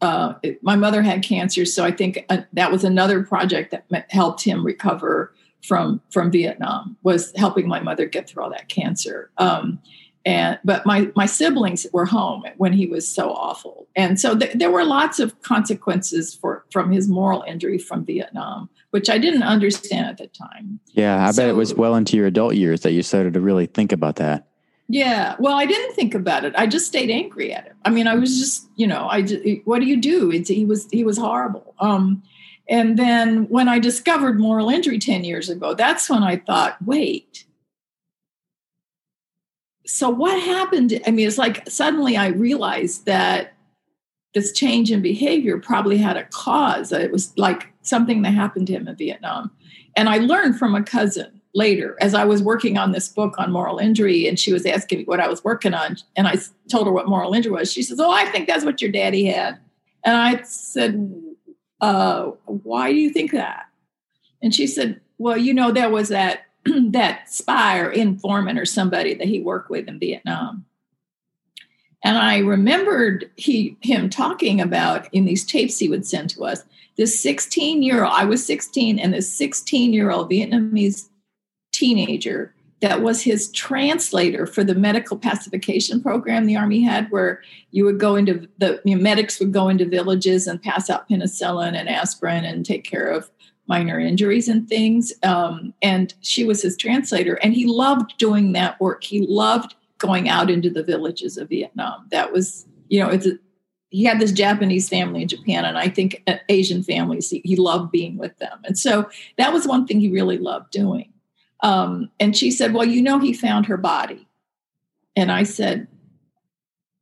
uh, 0.00 0.34
my 0.62 0.74
mother 0.74 1.02
had 1.02 1.22
cancer, 1.22 1.64
so 1.64 1.84
I 1.84 1.92
think 1.92 2.24
uh, 2.30 2.38
that 2.52 2.72
was 2.72 2.82
another 2.82 3.22
project 3.22 3.74
that 3.90 4.10
helped 4.10 4.42
him 4.42 4.66
recover 4.66 5.32
from 5.62 6.00
from 6.10 6.30
Vietnam 6.30 6.96
was 7.02 7.32
helping 7.36 7.68
my 7.68 7.80
mother 7.80 8.06
get 8.06 8.28
through 8.28 8.42
all 8.42 8.50
that 8.50 8.68
cancer. 8.68 9.30
Um, 9.38 9.78
and 10.24 10.58
but 10.64 10.84
my 10.86 11.10
my 11.14 11.26
siblings 11.26 11.86
were 11.92 12.06
home 12.06 12.44
when 12.56 12.72
he 12.72 12.86
was 12.86 13.06
so 13.08 13.32
awful, 13.32 13.86
and 13.96 14.20
so 14.20 14.36
th- 14.36 14.54
there 14.54 14.70
were 14.70 14.84
lots 14.84 15.18
of 15.20 15.40
consequences 15.42 16.34
for 16.34 16.64
from 16.70 16.90
his 16.92 17.08
moral 17.08 17.42
injury 17.46 17.78
from 17.78 18.04
Vietnam, 18.04 18.68
which 18.92 19.08
I 19.08 19.16
didn't 19.16 19.42
understand 19.42 20.06
at 20.06 20.18
the 20.18 20.26
time. 20.26 20.78
Yeah, 20.92 21.26
I 21.26 21.30
so, 21.30 21.42
bet 21.42 21.48
it 21.48 21.56
was 21.56 21.74
well 21.74 21.94
into 21.94 22.16
your 22.16 22.26
adult 22.26 22.54
years 22.54 22.82
that 22.82 22.92
you 22.92 23.02
started 23.02 23.32
to 23.34 23.40
really 23.40 23.64
think 23.64 23.90
about 23.90 24.16
that. 24.16 24.46
Yeah, 24.86 25.34
well, 25.38 25.54
I 25.54 25.64
didn't 25.64 25.94
think 25.94 26.14
about 26.14 26.44
it. 26.44 26.52
I 26.58 26.66
just 26.66 26.86
stayed 26.86 27.08
angry 27.08 27.54
at 27.54 27.64
him. 27.64 27.76
I 27.86 27.90
mean, 27.90 28.06
I 28.06 28.14
was 28.16 28.38
just, 28.38 28.68
you 28.76 28.86
know, 28.86 29.08
I 29.08 29.22
just, 29.22 29.42
what 29.64 29.80
do 29.80 29.86
you 29.86 29.98
do? 29.98 30.30
It's, 30.30 30.50
he 30.50 30.66
was 30.66 30.88
he 30.90 31.04
was 31.04 31.16
horrible. 31.16 31.74
Um, 31.80 32.22
and 32.68 32.98
then 32.98 33.48
when 33.48 33.66
I 33.66 33.78
discovered 33.78 34.38
moral 34.38 34.68
injury 34.68 34.98
10 34.98 35.24
years 35.24 35.48
ago, 35.48 35.72
that's 35.72 36.10
when 36.10 36.22
I 36.22 36.36
thought, 36.36 36.76
wait. 36.84 37.46
So 39.86 40.10
what 40.10 40.38
happened? 40.38 41.00
I 41.06 41.12
mean, 41.12 41.26
it's 41.26 41.38
like 41.38 41.68
suddenly 41.68 42.18
I 42.18 42.26
realized 42.28 43.06
that 43.06 43.54
this 44.34 44.52
change 44.52 44.90
in 44.92 45.00
behavior 45.00 45.58
probably 45.58 45.96
had 45.96 46.18
a 46.18 46.24
cause. 46.24 46.92
It 46.92 47.10
was 47.10 47.32
like 47.38 47.71
something 47.82 48.22
that 48.22 48.32
happened 48.32 48.66
to 48.68 48.72
him 48.72 48.88
in 48.88 48.96
Vietnam. 48.96 49.50
And 49.96 50.08
I 50.08 50.18
learned 50.18 50.58
from 50.58 50.74
a 50.74 50.82
cousin 50.82 51.40
later 51.54 51.96
as 52.00 52.14
I 52.14 52.24
was 52.24 52.42
working 52.42 52.78
on 52.78 52.92
this 52.92 53.08
book 53.08 53.34
on 53.38 53.52
moral 53.52 53.78
injury, 53.78 54.26
and 54.26 54.38
she 54.38 54.52
was 54.52 54.64
asking 54.64 54.98
me 54.98 55.04
what 55.04 55.20
I 55.20 55.28
was 55.28 55.44
working 55.44 55.74
on. 55.74 55.98
And 56.16 56.26
I 56.26 56.36
told 56.70 56.86
her 56.86 56.92
what 56.92 57.08
moral 57.08 57.34
injury 57.34 57.52
was. 57.52 57.70
She 57.70 57.82
says, 57.82 58.00
Oh, 58.00 58.10
I 58.10 58.24
think 58.26 58.46
that's 58.46 58.64
what 58.64 58.80
your 58.80 58.90
daddy 58.90 59.26
had. 59.26 59.58
And 60.04 60.16
I 60.16 60.42
said, 60.42 61.12
uh, 61.80 62.30
why 62.46 62.92
do 62.92 62.98
you 62.98 63.10
think 63.10 63.32
that? 63.32 63.66
And 64.42 64.54
she 64.54 64.66
said, 64.66 65.00
well, 65.18 65.36
you 65.36 65.52
know, 65.54 65.72
there 65.72 65.90
was 65.90 66.08
that 66.08 66.46
that 66.64 67.30
spy 67.30 67.78
or 67.78 67.90
informant 67.90 68.58
or 68.58 68.64
somebody 68.64 69.14
that 69.14 69.28
he 69.28 69.40
worked 69.40 69.70
with 69.70 69.88
in 69.88 69.98
Vietnam. 69.98 70.64
And 72.04 72.18
I 72.18 72.38
remembered 72.38 73.30
he 73.36 73.76
him 73.80 74.10
talking 74.10 74.60
about 74.60 75.12
in 75.12 75.24
these 75.24 75.44
tapes 75.44 75.78
he 75.78 75.88
would 75.88 76.06
send 76.06 76.30
to 76.30 76.44
us 76.44 76.64
this 76.96 77.18
16 77.20 77.82
year 77.82 78.04
old, 78.04 78.12
I 78.14 78.24
was 78.24 78.44
16, 78.44 78.98
and 78.98 79.14
this 79.14 79.32
16 79.32 79.92
year 79.92 80.10
old 80.10 80.30
Vietnamese 80.30 81.08
teenager 81.72 82.54
that 82.82 83.00
was 83.00 83.22
his 83.22 83.50
translator 83.52 84.44
for 84.44 84.64
the 84.64 84.74
medical 84.74 85.16
pacification 85.16 86.02
program 86.02 86.46
the 86.46 86.56
army 86.56 86.82
had 86.82 87.10
where 87.10 87.40
you 87.70 87.84
would 87.84 87.98
go 87.98 88.16
into 88.16 88.48
the 88.58 88.80
you 88.84 88.96
know, 88.96 89.02
medics 89.02 89.38
would 89.38 89.52
go 89.52 89.68
into 89.68 89.86
villages 89.86 90.48
and 90.48 90.60
pass 90.60 90.90
out 90.90 91.08
penicillin 91.08 91.74
and 91.74 91.88
aspirin 91.88 92.44
and 92.44 92.66
take 92.66 92.84
care 92.84 93.06
of 93.06 93.30
minor 93.68 94.00
injuries 94.00 94.48
and 94.48 94.68
things. 94.68 95.12
Um, 95.22 95.72
and 95.80 96.12
she 96.20 96.44
was 96.44 96.60
his 96.60 96.76
translator 96.76 97.34
and 97.34 97.54
he 97.54 97.66
loved 97.66 98.18
doing 98.18 98.52
that 98.52 98.80
work. 98.80 99.04
He 99.04 99.24
loved 99.28 99.76
going 99.98 100.28
out 100.28 100.50
into 100.50 100.68
the 100.68 100.82
villages 100.82 101.38
of 101.38 101.48
vietnam. 101.48 102.08
That 102.10 102.32
was 102.32 102.66
you 102.88 103.00
know 103.00 103.08
it's 103.08 103.28
he 103.92 104.04
had 104.04 104.18
this 104.18 104.32
japanese 104.32 104.88
family 104.88 105.22
in 105.22 105.28
japan 105.28 105.64
and 105.64 105.78
i 105.78 105.88
think 105.88 106.22
uh, 106.26 106.36
asian 106.48 106.82
families 106.82 107.30
he, 107.30 107.40
he 107.44 107.54
loved 107.56 107.92
being 107.92 108.16
with 108.16 108.36
them 108.38 108.58
and 108.64 108.78
so 108.78 109.08
that 109.38 109.52
was 109.52 109.66
one 109.66 109.86
thing 109.86 110.00
he 110.00 110.10
really 110.10 110.38
loved 110.38 110.70
doing 110.70 111.12
um, 111.62 112.10
and 112.18 112.36
she 112.36 112.50
said, 112.50 112.74
Well, 112.74 112.86
you 112.86 113.00
know, 113.00 113.18
he 113.18 113.32
found 113.32 113.66
her 113.66 113.76
body. 113.76 114.26
And 115.16 115.30
I 115.30 115.44
said, 115.44 115.86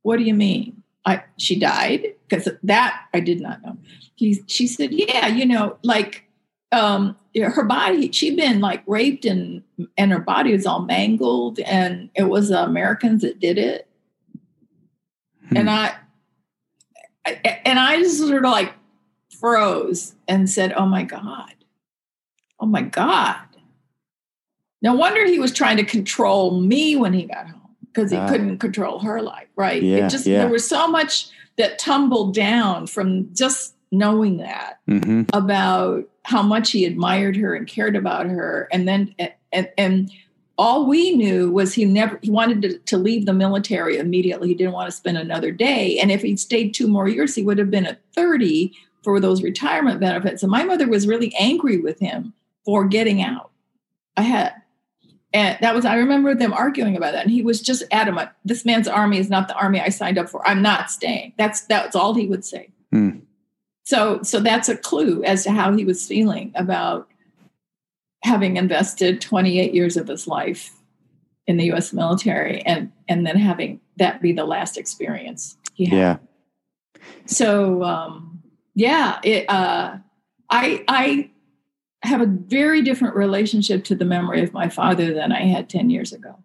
What 0.03 0.17
do 0.17 0.23
you 0.23 0.35
mean? 0.35 0.83
I, 1.05 1.23
she 1.37 1.59
died? 1.59 2.13
Because 2.27 2.47
that 2.63 3.05
I 3.13 3.19
did 3.19 3.41
not 3.41 3.61
know. 3.63 3.77
He, 4.15 4.41
she 4.45 4.67
said, 4.67 4.91
Yeah, 4.93 5.27
you 5.27 5.45
know, 5.45 5.77
like 5.83 6.25
um, 6.71 7.17
her 7.35 7.63
body, 7.63 8.11
she'd 8.11 8.37
been 8.37 8.61
like 8.61 8.83
raped 8.85 9.25
and 9.25 9.63
and 9.97 10.11
her 10.11 10.19
body 10.19 10.53
was 10.53 10.65
all 10.65 10.81
mangled, 10.81 11.59
and 11.59 12.09
it 12.15 12.25
was 12.25 12.49
the 12.49 12.63
Americans 12.63 13.23
that 13.23 13.39
did 13.39 13.57
it. 13.57 13.87
Hmm. 15.49 15.57
And 15.57 15.69
I 15.69 15.95
and 17.25 17.79
I 17.79 17.97
just 17.97 18.17
sort 18.17 18.45
of 18.45 18.51
like 18.51 18.73
froze 19.39 20.15
and 20.27 20.49
said, 20.49 20.73
Oh 20.73 20.85
my 20.85 21.03
God. 21.03 21.53
Oh 22.59 22.65
my 22.65 22.81
God. 22.81 23.37
No 24.81 24.95
wonder 24.95 25.25
he 25.25 25.39
was 25.39 25.51
trying 25.51 25.77
to 25.77 25.83
control 25.83 26.59
me 26.59 26.95
when 26.95 27.13
he 27.13 27.23
got 27.25 27.47
home 27.47 27.75
because 27.93 28.11
he 28.11 28.17
uh, 28.17 28.27
couldn't 28.27 28.59
control 28.59 28.99
her 28.99 29.21
life, 29.21 29.47
right? 29.55 29.81
Yeah, 29.81 30.05
it 30.05 30.09
just 30.09 30.25
yeah. 30.25 30.39
there 30.39 30.49
was 30.49 30.67
so 30.67 30.87
much 30.87 31.29
that 31.57 31.77
tumbled 31.77 32.33
down 32.33 32.87
from 32.87 33.33
just 33.33 33.75
knowing 33.91 34.37
that 34.37 34.79
mm-hmm. 34.89 35.23
about 35.33 36.09
how 36.23 36.41
much 36.41 36.71
he 36.71 36.85
admired 36.85 37.35
her 37.35 37.53
and 37.53 37.67
cared 37.67 37.95
about 37.95 38.25
her, 38.27 38.67
and 38.71 38.87
then 38.87 39.13
and 39.51 39.69
and 39.77 40.11
all 40.61 40.85
we 40.85 41.15
knew 41.15 41.51
was 41.51 41.73
he 41.73 41.85
never 41.85 42.19
he 42.21 42.29
wanted 42.29 42.61
to, 42.61 42.77
to 42.77 42.95
leave 42.95 43.25
the 43.25 43.33
military 43.33 43.97
immediately. 43.97 44.47
He 44.49 44.53
didn't 44.53 44.73
want 44.73 44.91
to 44.91 44.95
spend 44.95 45.17
another 45.17 45.51
day. 45.51 45.97
And 45.97 46.11
if 46.11 46.21
he'd 46.21 46.39
stayed 46.39 46.75
two 46.75 46.87
more 46.87 47.09
years, 47.09 47.33
he 47.33 47.41
would 47.41 47.57
have 47.57 47.71
been 47.71 47.87
at 47.87 47.99
30 48.13 48.71
for 49.03 49.19
those 49.19 49.41
retirement 49.41 49.99
benefits. 49.99 50.43
And 50.43 50.51
my 50.51 50.63
mother 50.63 50.87
was 50.87 51.07
really 51.07 51.33
angry 51.39 51.79
with 51.79 51.99
him 51.99 52.33
for 52.63 52.85
getting 52.85 53.23
out. 53.23 53.49
I 54.15 54.21
had 54.21 54.53
and 55.33 55.57
that 55.61 55.73
was 55.73 55.83
I 55.83 55.95
remember 55.95 56.35
them 56.35 56.53
arguing 56.53 56.95
about 56.95 57.13
that. 57.13 57.23
And 57.23 57.31
he 57.31 57.41
was 57.41 57.59
just 57.59 57.81
adamant. 57.91 58.29
This 58.45 58.63
man's 58.63 58.87
army 58.87 59.17
is 59.17 59.31
not 59.31 59.47
the 59.47 59.55
army 59.55 59.81
I 59.81 59.89
signed 59.89 60.19
up 60.19 60.29
for. 60.29 60.47
I'm 60.47 60.61
not 60.61 60.91
staying. 60.91 61.33
That's 61.39 61.61
that's 61.61 61.95
all 61.95 62.13
he 62.13 62.27
would 62.27 62.45
say. 62.45 62.69
Hmm. 62.91 63.21
So 63.83 64.21
so 64.21 64.39
that's 64.39 64.69
a 64.69 64.77
clue 64.77 65.23
as 65.23 65.43
to 65.45 65.51
how 65.51 65.75
he 65.75 65.85
was 65.85 66.05
feeling 66.05 66.51
about 66.53 67.07
having 68.23 68.57
invested 68.57 69.21
28 69.21 69.73
years 69.73 69.97
of 69.97 70.07
his 70.07 70.27
life 70.27 70.71
in 71.47 71.57
the 71.57 71.71
US 71.71 71.91
military 71.91 72.61
and 72.61 72.91
and 73.07 73.25
then 73.25 73.35
having 73.35 73.79
that 73.97 74.21
be 74.21 74.31
the 74.31 74.45
last 74.45 74.77
experience 74.77 75.57
he 75.73 75.85
had. 75.85 75.97
Yeah. 75.97 76.17
So 77.25 77.83
um 77.83 78.41
yeah, 78.75 79.19
it 79.23 79.49
uh 79.49 79.97
I 80.49 80.83
I 80.87 81.31
have 82.03 82.21
a 82.21 82.25
very 82.25 82.81
different 82.81 83.15
relationship 83.15 83.83
to 83.85 83.95
the 83.95 84.05
memory 84.05 84.43
of 84.43 84.53
my 84.53 84.69
father 84.69 85.13
than 85.13 85.31
I 85.31 85.41
had 85.41 85.69
10 85.69 85.89
years 85.89 86.11
ago. 86.13 86.35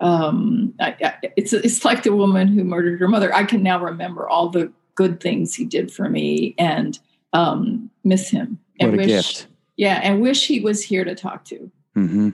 Um, 0.00 0.74
I, 0.80 0.96
I, 1.02 1.14
it's, 1.36 1.52
it's 1.52 1.84
like 1.84 2.02
the 2.02 2.14
woman 2.14 2.48
who 2.48 2.64
murdered 2.64 2.98
her 3.00 3.08
mother. 3.08 3.34
I 3.34 3.44
can 3.44 3.62
now 3.62 3.82
remember 3.82 4.28
all 4.28 4.48
the 4.48 4.72
good 4.94 5.20
things 5.20 5.54
he 5.54 5.64
did 5.64 5.92
for 5.92 6.08
me 6.08 6.54
and 6.58 6.98
um, 7.32 7.90
miss 8.02 8.30
him. 8.30 8.58
And 8.80 8.90
what 8.90 8.94
a 8.94 9.02
wish, 9.02 9.06
gift. 9.08 9.46
Yeah, 9.76 10.00
and 10.02 10.20
wish 10.20 10.46
he 10.46 10.60
was 10.60 10.82
here 10.82 11.04
to 11.04 11.14
talk 11.14 11.44
to. 11.46 11.70
Mm-hmm. 11.96 12.30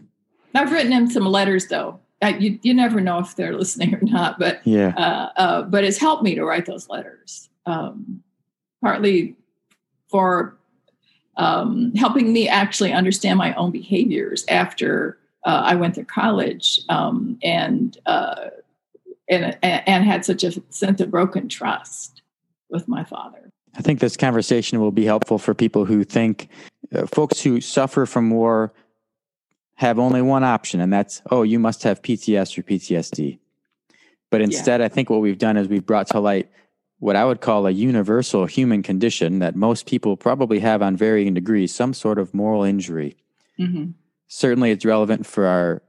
I've 0.55 0.73
written 0.73 0.93
him 0.93 1.09
some 1.09 1.25
letters, 1.25 1.67
though. 1.67 2.01
I, 2.21 2.31
you, 2.31 2.59
you 2.63 2.75
never 2.75 3.01
know 3.01 3.19
if 3.19 3.37
they're 3.37 3.57
listening 3.59 3.95
or 3.95 4.01
not, 4.03 4.39
but 4.39 4.61
yeah. 4.67 4.95
Uh, 4.97 5.41
uh, 5.41 5.63
but 5.63 5.85
it's 5.85 5.99
helped 5.99 6.23
me 6.23 6.35
to 6.35 6.45
write 6.45 6.67
those 6.67 6.89
letters. 6.89 7.49
Um, 7.67 8.23
partly 8.81 9.37
for 10.09 10.57
um, 11.37 11.93
helping 11.95 12.33
me 12.33 12.49
actually 12.49 12.93
understand 12.93 13.39
my 13.39 13.55
own 13.55 13.71
behaviors 13.71 14.45
after 14.49 15.19
uh, 15.45 15.63
I 15.65 15.75
went 15.77 15.95
to 15.97 16.05
college 16.05 16.81
um, 16.89 17.39
and, 17.43 17.97
uh, 18.07 18.47
and 19.29 19.57
and 19.63 20.05
had 20.05 20.25
such 20.25 20.43
a 20.43 20.53
sense 20.71 21.01
of 21.01 21.11
broken 21.11 21.49
trust 21.49 22.23
with 22.71 22.89
my 22.89 23.05
father. 23.05 23.51
I 23.77 23.83
think 23.83 24.01
this 24.01 24.17
conversation 24.17 24.81
will 24.81 24.91
be 24.91 25.05
helpful 25.05 25.39
for 25.39 25.55
people 25.55 25.85
who 25.85 26.03
think 26.03 26.49
uh, 26.95 27.07
folks 27.07 27.41
who 27.41 27.61
suffer 27.61 28.07
from 28.07 28.31
war 28.31 28.73
have 29.75 29.99
only 29.99 30.23
one 30.23 30.45
option, 30.45 30.81
and 30.81 30.93
that's 30.93 31.23
oh, 31.31 31.43
you 31.43 31.59
must 31.59 31.83
have 31.85 32.03
PTS 32.03 32.59
or 32.59 32.63
PTSD. 32.63 33.39
But 34.31 34.41
instead, 34.41 34.81
yeah. 34.81 34.87
I 34.87 34.89
think 34.89 35.09
what 35.09 35.21
we've 35.21 35.39
done 35.39 35.57
is 35.57 35.69
we've 35.69 35.87
brought 35.87 36.09
to 36.09 36.21
light 36.21 36.51
what 36.99 37.17
I 37.17 37.25
would 37.25 37.41
call 37.41 37.67
a 37.67 37.71
universal 37.71 38.47
human 38.47 38.83
condition 38.83 39.39
that 39.39 39.55
most 39.55 39.87
people 39.87 40.17
probably 40.17 40.59
have 40.59 40.83
on 40.83 40.97
varying 40.97 41.35
degrees, 41.35 41.75
some 41.75 41.95
sort 41.95 42.19
of 42.19 42.35
moral 42.35 42.65
injury. 42.65 43.17
Mm-hmm. 43.59 43.93
Certainly, 44.27 44.73
it's 44.73 44.85
relevant 44.85 45.27
for 45.27 45.47
our 45.47 45.83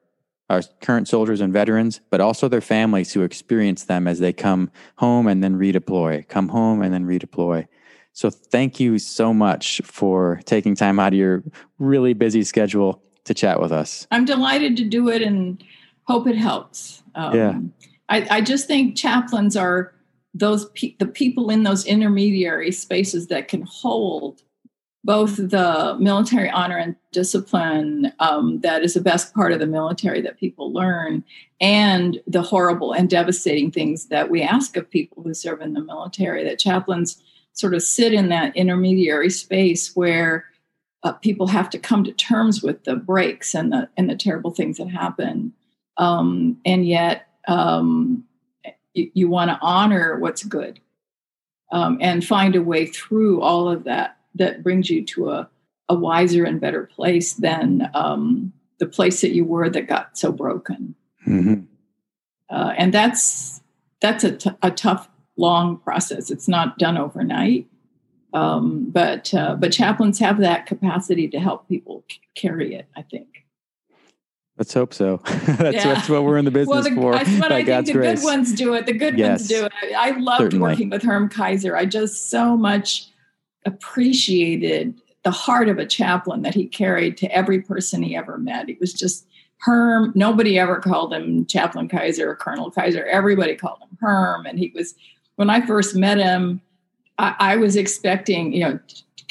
our 0.49 0.63
current 0.81 1.07
soldiers 1.07 1.41
and 1.41 1.53
veterans, 1.53 2.01
but 2.09 2.19
also 2.19 2.47
their 2.47 2.62
families 2.62 3.13
who 3.13 3.21
experience 3.21 3.83
them 3.83 4.07
as 4.07 4.19
they 4.19 4.33
come 4.33 4.71
home 4.95 5.27
and 5.27 5.43
then 5.43 5.59
redeploy, 5.59 6.27
come 6.27 6.49
home 6.49 6.81
and 6.81 6.91
then 6.91 7.05
redeploy. 7.05 7.67
So, 8.13 8.30
thank 8.30 8.80
you 8.80 9.00
so 9.00 9.34
much 9.34 9.82
for 9.84 10.41
taking 10.45 10.76
time 10.76 11.00
out 11.00 11.13
of 11.13 11.19
your 11.19 11.43
really 11.78 12.13
busy 12.13 12.43
schedule 12.43 13.02
to 13.26 13.34
chat 13.34 13.62
with 13.62 13.72
us. 13.72 14.08
I'm 14.12 14.26
delighted 14.26 14.76
to 14.78 14.84
do 14.84 15.10
it 15.10 15.22
and 15.22 15.63
hope 16.04 16.28
it 16.28 16.36
helps. 16.36 17.04
Um, 17.15 17.36
yeah. 17.36 17.60
I, 18.10 18.28
I 18.38 18.41
just 18.41 18.67
think 18.67 18.98
chaplains 18.98 19.56
are 19.56 19.93
those 20.34 20.69
pe- 20.72 20.95
the 20.98 21.06
people 21.06 21.50
in 21.50 21.63
those 21.63 21.86
intermediary 21.86 22.72
spaces 22.72 23.28
that 23.28 23.48
can 23.48 23.62
hold 23.62 24.41
both 25.04 25.38
the 25.38 25.95
military 26.00 26.50
honor 26.50 26.78
and 26.78 26.95
discipline 27.12 28.12
um, 28.19 28.60
that 28.62 28.84
is 28.84 28.95
the 28.95 29.02
best 29.02 29.34
part 29.34 29.54
of 29.54 29.60
the 29.60 29.65
military 29.65 30.22
that 30.22 30.39
people 30.39 30.74
learn 30.74 31.24
and 31.62 32.19
the 32.28 32.41
horrible 32.41 32.91
and 32.91 33.10
devastating 33.10 33.72
things 33.72 34.08
that 34.08 34.30
we 34.30 34.41
ask 34.41 34.76
of 34.76 34.89
people 34.89 35.24
who 35.24 35.34
serve 35.34 35.62
in 35.62 35.74
the 35.74 35.84
military 35.84 36.43
that 36.43 36.60
chaplains 36.60 37.22
sort 37.60 37.74
of 37.74 37.82
sit 37.82 38.13
in 38.13 38.30
that 38.30 38.56
intermediary 38.56 39.30
space 39.30 39.95
where 39.95 40.45
uh, 41.04 41.13
people 41.13 41.48
have 41.48 41.69
to 41.69 41.80
come 41.80 42.04
to 42.04 42.12
terms 42.12 42.62
with 42.62 42.84
the 42.84 42.95
breaks 42.95 43.54
and 43.54 43.72
the 43.72 43.89
and 43.98 44.10
the 44.10 44.15
terrible 44.15 44.52
things 44.52 44.78
that 44.78 44.89
happen 44.89 45.54
um, 45.98 46.58
and 46.65 46.88
yet 46.88 47.28
um, 47.48 48.24
you, 48.93 49.12
you 49.13 49.30
want 49.30 49.50
to 49.50 49.60
honor 49.62 50.17
what's 50.19 50.43
good 50.43 50.80
um, 51.72 51.98
and 52.02 52.26
find 52.26 52.56
a 52.56 52.62
way 52.62 52.86
through 52.86 53.41
all 53.41 53.69
of 53.69 53.84
that 53.84 54.17
that 54.36 54.63
brings 54.63 54.89
you 54.89 55.06
to 55.06 55.30
a, 55.30 55.50
a 55.88 55.95
wiser 55.95 56.45
and 56.45 56.62
better 56.62 56.86
place 56.86 57.34
than 57.34 57.89
um, 57.93 58.52
the 58.80 58.86
place 58.86 59.22
that 59.22 59.32
you 59.32 59.43
were 59.43 59.69
that 59.69 59.88
got 59.88 60.17
so 60.17 60.32
broken. 60.32 60.95
Mm-hmm. 61.28 61.62
Uh, 62.50 62.74
and 62.78 62.93
that's 62.93 63.62
that's 64.02 64.24
a, 64.24 64.38
t- 64.38 64.50
a 64.63 64.72
tough, 64.72 65.10
long 65.39 65.78
process. 65.78 66.30
It's 66.30 66.47
not 66.47 66.78
done 66.78 66.97
overnight, 66.97 67.67
um, 68.34 68.89
but 68.89 69.34
uh, 69.34 69.56
but 69.56 69.71
chaplains 69.71 70.19
have 70.19 70.39
that 70.39 70.65
capacity 70.65 71.28
to 71.30 71.39
help 71.39 71.67
people 71.67 72.04
c- 72.12 72.19
carry 72.36 72.75
it. 72.75 72.88
I 72.95 73.02
think. 73.04 73.45
Let's 74.58 74.73
hope 74.73 74.93
so. 74.93 75.21
that's, 75.25 75.47
yeah. 75.49 75.93
that's, 75.93 76.10
what 76.10 76.25
we're 76.25 76.38
in 76.38 76.43
the 76.43 76.52
business 76.52 76.73
well, 76.73 76.84
the, 76.84 76.93
for. 76.93 77.13
That's 77.13 77.39
what 77.39 77.54
I 77.54 77.63
think 77.63 77.88
the 77.88 77.93
grace. 77.93 78.19
good 78.19 78.25
ones 78.25 78.54
do 78.54 78.73
it. 78.73 78.86
The 78.86 78.93
good 78.93 79.17
yes. 79.17 79.39
ones 79.39 79.47
do 79.47 79.65
it. 79.65 79.71
I 79.95 80.12
loved 80.12 80.41
Certainly. 80.41 80.62
working 80.62 80.89
with 80.89 81.02
Herm 81.02 81.30
Keizer. 81.30 81.78
I 81.78 81.86
just 81.86 82.30
so 82.30 82.58
much 82.58 83.08
appreciated 83.65 84.99
the 85.23 85.32
heart 85.32 85.69
of 85.69 85.78
a 85.78 85.86
chaplain 85.86 86.41
that 86.41 86.54
he 86.54 86.65
carried 86.65 87.15
to 87.17 87.32
every 87.34 87.62
person 87.62 88.04
he 88.04 88.17
ever 88.17 88.38
met. 88.38 88.67
He 88.67 88.78
was 88.82 88.93
just 88.93 89.25
Herm. 89.60 90.12
Nobody 90.15 90.58
ever 90.58 90.80
called 90.80 91.13
him 91.13 91.45
Chaplain 91.45 91.88
Keizer 91.88 92.25
or 92.25 92.36
Colonel 92.36 92.71
Keizer. 92.71 93.06
Everybody 93.08 93.56
called 93.56 93.80
him 93.82 93.97
Herm. 93.99 94.45
And 94.45 94.60
he 94.60 94.71
was, 94.75 94.93
when 95.39 95.49
I 95.49 95.65
first 95.65 95.95
met 95.95 96.17
him, 96.17 96.60
I, 97.17 97.34
I 97.39 97.56
was 97.56 97.78
expecting, 97.78 98.52
you 98.52 98.60
know, 98.60 98.80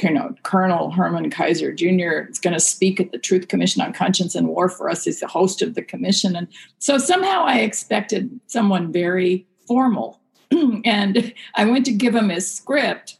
you 0.00 0.10
know, 0.10 0.34
Colonel 0.42 0.90
Herman 0.90 1.28
Keizer 1.28 1.76
Jr. 1.76 2.30
is 2.30 2.38
going 2.38 2.54
to 2.54 2.60
speak 2.60 2.98
at 2.98 3.12
the 3.12 3.18
Truth 3.18 3.48
Commission 3.48 3.82
on 3.82 3.92
Conscience 3.92 4.34
and 4.34 4.48
War 4.48 4.70
for 4.70 4.88
us. 4.88 5.04
He's 5.04 5.20
the 5.20 5.26
host 5.26 5.60
of 5.60 5.74
the 5.74 5.82
commission. 5.82 6.34
And 6.34 6.48
so 6.78 6.96
somehow 6.96 7.44
I 7.44 7.58
expected 7.58 8.40
someone 8.46 8.90
very 8.90 9.46
formal. 9.66 10.18
and 10.86 11.34
I 11.56 11.66
went 11.66 11.84
to 11.84 11.92
give 11.92 12.14
him 12.14 12.30
his 12.30 12.50
script. 12.50 13.18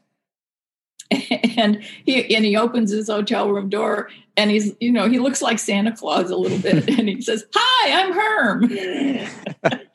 And 1.58 1.82
he 2.04 2.36
and 2.36 2.44
he 2.44 2.56
opens 2.56 2.92
his 2.92 3.08
hotel 3.08 3.50
room 3.50 3.68
door 3.68 4.10
and 4.36 4.48
he's 4.50 4.76
you 4.78 4.92
know 4.92 5.08
he 5.08 5.18
looks 5.18 5.42
like 5.42 5.58
Santa 5.58 5.90
Claus 5.90 6.30
a 6.30 6.36
little 6.36 6.58
bit 6.58 6.88
and 6.98 7.08
he 7.08 7.20
says 7.20 7.44
hi 7.52 8.00
I'm 8.00 8.12
Herm. 8.12 9.80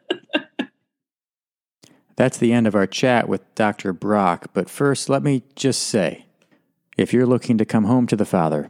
That's 2.15 2.37
the 2.37 2.51
end 2.51 2.67
of 2.67 2.75
our 2.75 2.85
chat 2.85 3.29
with 3.29 3.55
Dr. 3.55 3.93
Brock, 3.93 4.47
but 4.53 4.69
first 4.69 5.07
let 5.07 5.23
me 5.23 5.43
just 5.55 5.83
say 5.83 6.25
if 6.97 7.13
you're 7.13 7.25
looking 7.25 7.57
to 7.57 7.63
come 7.63 7.85
home 7.85 8.07
to 8.07 8.17
the 8.17 8.25
Father, 8.25 8.69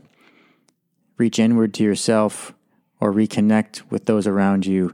reach 1.17 1.39
inward 1.39 1.73
to 1.73 1.83
yourself, 1.83 2.53
or 2.99 3.11
reconnect 3.11 3.89
with 3.89 4.05
those 4.05 4.27
around 4.27 4.67
you, 4.67 4.93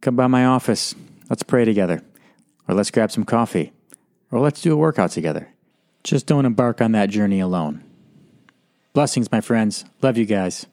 come 0.00 0.14
by 0.14 0.28
my 0.28 0.44
office. 0.44 0.94
Let's 1.28 1.42
pray 1.42 1.64
together, 1.64 2.02
or 2.68 2.76
let's 2.76 2.92
grab 2.92 3.10
some 3.10 3.24
coffee, 3.24 3.72
or 4.30 4.38
let's 4.38 4.60
do 4.60 4.72
a 4.72 4.76
workout 4.76 5.10
together. 5.10 5.48
Just 6.04 6.26
don't 6.26 6.46
embark 6.46 6.80
on 6.80 6.92
that 6.92 7.10
journey 7.10 7.40
alone. 7.40 7.82
Blessings, 8.92 9.32
my 9.32 9.40
friends. 9.40 9.84
Love 10.02 10.16
you 10.16 10.24
guys. 10.24 10.66